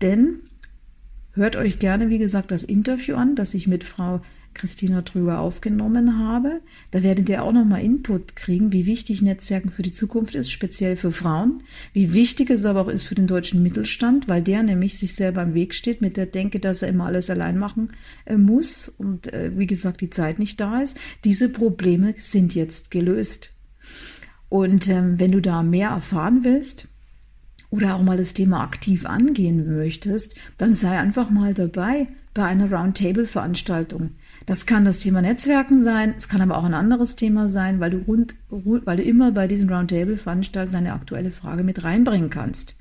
denn 0.00 0.40
hört 1.32 1.56
euch 1.56 1.78
gerne, 1.78 2.08
wie 2.08 2.18
gesagt, 2.18 2.50
das 2.50 2.64
Interview 2.64 3.16
an, 3.16 3.36
das 3.36 3.52
ich 3.52 3.66
mit 3.66 3.84
Frau 3.84 4.22
Christina 4.58 5.02
Trüger 5.02 5.38
aufgenommen 5.38 6.18
habe. 6.18 6.60
Da 6.90 7.02
werdet 7.02 7.28
ihr 7.28 7.42
auch 7.42 7.52
nochmal 7.52 7.82
Input 7.82 8.36
kriegen, 8.36 8.72
wie 8.72 8.84
wichtig 8.84 9.22
Netzwerken 9.22 9.70
für 9.70 9.82
die 9.82 9.92
Zukunft 9.92 10.34
ist, 10.34 10.50
speziell 10.50 10.96
für 10.96 11.12
Frauen, 11.12 11.62
wie 11.92 12.12
wichtig 12.12 12.50
es 12.50 12.66
aber 12.66 12.82
auch 12.82 12.88
ist 12.88 13.04
für 13.04 13.14
den 13.14 13.26
deutschen 13.26 13.62
Mittelstand, 13.62 14.28
weil 14.28 14.42
der 14.42 14.62
nämlich 14.62 14.98
sich 14.98 15.14
selber 15.14 15.42
im 15.42 15.54
Weg 15.54 15.74
steht 15.74 16.02
mit 16.02 16.16
der 16.16 16.26
Denke, 16.26 16.60
dass 16.60 16.82
er 16.82 16.90
immer 16.90 17.06
alles 17.06 17.30
allein 17.30 17.58
machen 17.58 17.92
äh, 18.26 18.36
muss 18.36 18.88
und 18.88 19.32
äh, 19.32 19.56
wie 19.56 19.66
gesagt 19.66 20.00
die 20.00 20.10
Zeit 20.10 20.38
nicht 20.38 20.60
da 20.60 20.82
ist. 20.82 20.98
Diese 21.24 21.48
Probleme 21.48 22.14
sind 22.18 22.54
jetzt 22.54 22.90
gelöst. 22.90 23.50
Und 24.48 24.88
ähm, 24.88 25.18
wenn 25.18 25.32
du 25.32 25.40
da 25.40 25.62
mehr 25.62 25.90
erfahren 25.90 26.40
willst, 26.42 26.88
oder 27.70 27.94
auch 27.94 28.02
mal 28.02 28.16
das 28.16 28.34
Thema 28.34 28.62
aktiv 28.62 29.06
angehen 29.06 29.76
möchtest, 29.76 30.34
dann 30.56 30.74
sei 30.74 30.98
einfach 30.98 31.30
mal 31.30 31.54
dabei 31.54 32.08
bei 32.38 32.44
einer 32.44 32.70
Roundtable-Veranstaltung. 32.70 34.10
Das 34.46 34.64
kann 34.64 34.84
das 34.84 35.00
Thema 35.00 35.20
Netzwerken 35.20 35.82
sein, 35.82 36.14
es 36.16 36.28
kann 36.28 36.40
aber 36.40 36.56
auch 36.56 36.62
ein 36.62 36.72
anderes 36.72 37.16
Thema 37.16 37.48
sein, 37.48 37.80
weil 37.80 37.90
du, 37.90 37.98
rund, 37.98 38.36
weil 38.48 38.96
du 38.96 39.02
immer 39.02 39.32
bei 39.32 39.48
diesen 39.48 39.68
Roundtable-Veranstaltungen 39.68 40.76
eine 40.76 40.92
aktuelle 40.92 41.32
Frage 41.32 41.64
mit 41.64 41.82
reinbringen 41.82 42.30
kannst. 42.30 42.76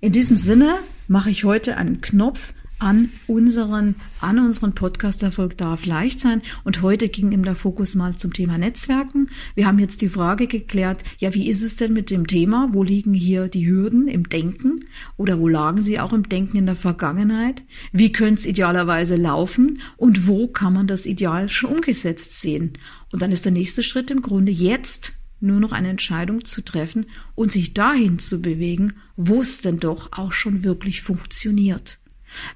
In 0.00 0.10
diesem 0.10 0.36
Sinne 0.36 0.74
mache 1.06 1.30
ich 1.30 1.44
heute 1.44 1.76
einen 1.76 2.00
Knopf 2.00 2.52
an 2.80 3.10
unseren, 3.26 3.94
an 4.20 4.38
unseren 4.38 4.74
Podcast 4.74 5.22
Erfolg 5.22 5.56
darf 5.58 5.86
leicht 5.86 6.20
sein. 6.20 6.42
Und 6.64 6.82
heute 6.82 7.08
ging 7.08 7.30
ihm 7.32 7.44
der 7.44 7.54
Fokus 7.54 7.94
mal 7.94 8.16
zum 8.16 8.32
Thema 8.32 8.58
Netzwerken. 8.58 9.28
Wir 9.54 9.66
haben 9.66 9.78
jetzt 9.78 10.00
die 10.00 10.08
Frage 10.08 10.46
geklärt, 10.46 11.04
ja, 11.18 11.34
wie 11.34 11.48
ist 11.48 11.62
es 11.62 11.76
denn 11.76 11.92
mit 11.92 12.10
dem 12.10 12.26
Thema? 12.26 12.70
Wo 12.72 12.82
liegen 12.82 13.14
hier 13.14 13.48
die 13.48 13.66
Hürden 13.66 14.08
im 14.08 14.28
Denken? 14.28 14.84
Oder 15.16 15.38
wo 15.38 15.46
lagen 15.46 15.80
sie 15.80 16.00
auch 16.00 16.12
im 16.12 16.28
Denken 16.28 16.56
in 16.56 16.66
der 16.66 16.76
Vergangenheit? 16.76 17.62
Wie 17.92 18.12
könnte 18.12 18.40
es 18.40 18.46
idealerweise 18.46 19.16
laufen? 19.16 19.80
Und 19.96 20.26
wo 20.26 20.48
kann 20.48 20.72
man 20.72 20.86
das 20.86 21.06
Ideal 21.06 21.48
schon 21.48 21.70
umgesetzt 21.70 22.40
sehen? 22.40 22.78
Und 23.12 23.22
dann 23.22 23.32
ist 23.32 23.44
der 23.44 23.52
nächste 23.52 23.82
Schritt 23.82 24.10
im 24.10 24.22
Grunde 24.22 24.52
jetzt 24.52 25.12
nur 25.40 25.60
noch 25.60 25.72
eine 25.72 25.88
Entscheidung 25.88 26.44
zu 26.44 26.62
treffen 26.62 27.06
und 27.34 27.50
sich 27.50 27.72
dahin 27.74 28.18
zu 28.18 28.42
bewegen, 28.42 28.94
wo 29.16 29.40
es 29.40 29.60
denn 29.60 29.78
doch 29.78 30.12
auch 30.12 30.32
schon 30.32 30.64
wirklich 30.64 31.02
funktioniert. 31.02 31.99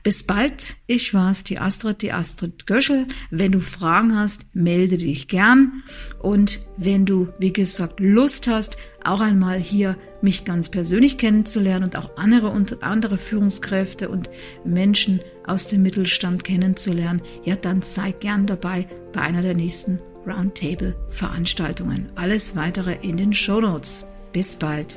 Bis 0.02 0.22
bald. 0.24 0.76
Ich 0.86 1.14
war's, 1.14 1.44
die 1.44 1.58
Astrid, 1.58 2.02
die 2.02 2.12
Astrid 2.12 2.66
Göschel. 2.66 3.06
Wenn 3.30 3.52
du 3.52 3.60
Fragen 3.60 4.16
hast, 4.16 4.54
melde 4.54 4.98
dich 4.98 5.28
gern. 5.28 5.82
Und 6.20 6.60
wenn 6.76 7.06
du, 7.06 7.28
wie 7.38 7.52
gesagt, 7.52 8.00
Lust 8.00 8.48
hast, 8.48 8.76
auch 9.04 9.20
einmal 9.20 9.58
hier 9.58 9.96
mich 10.22 10.44
ganz 10.44 10.70
persönlich 10.70 11.18
kennenzulernen 11.18 11.84
und 11.84 11.96
auch 11.96 12.16
andere 12.16 12.48
und 12.48 12.82
andere 12.82 13.18
Führungskräfte 13.18 14.08
und 14.08 14.30
Menschen 14.64 15.20
aus 15.46 15.68
dem 15.68 15.82
Mittelstand 15.82 16.44
kennenzulernen, 16.44 17.22
ja, 17.44 17.56
dann 17.56 17.82
sei 17.82 18.12
gern 18.12 18.46
dabei 18.46 18.88
bei 19.12 19.20
einer 19.20 19.42
der 19.42 19.54
nächsten 19.54 20.00
Roundtable 20.26 20.96
Veranstaltungen. 21.08 22.10
Alles 22.14 22.56
weitere 22.56 22.96
in 23.02 23.16
den 23.16 23.32
Show 23.32 23.60
Notes. 23.60 24.06
Bis 24.32 24.56
bald. 24.56 24.96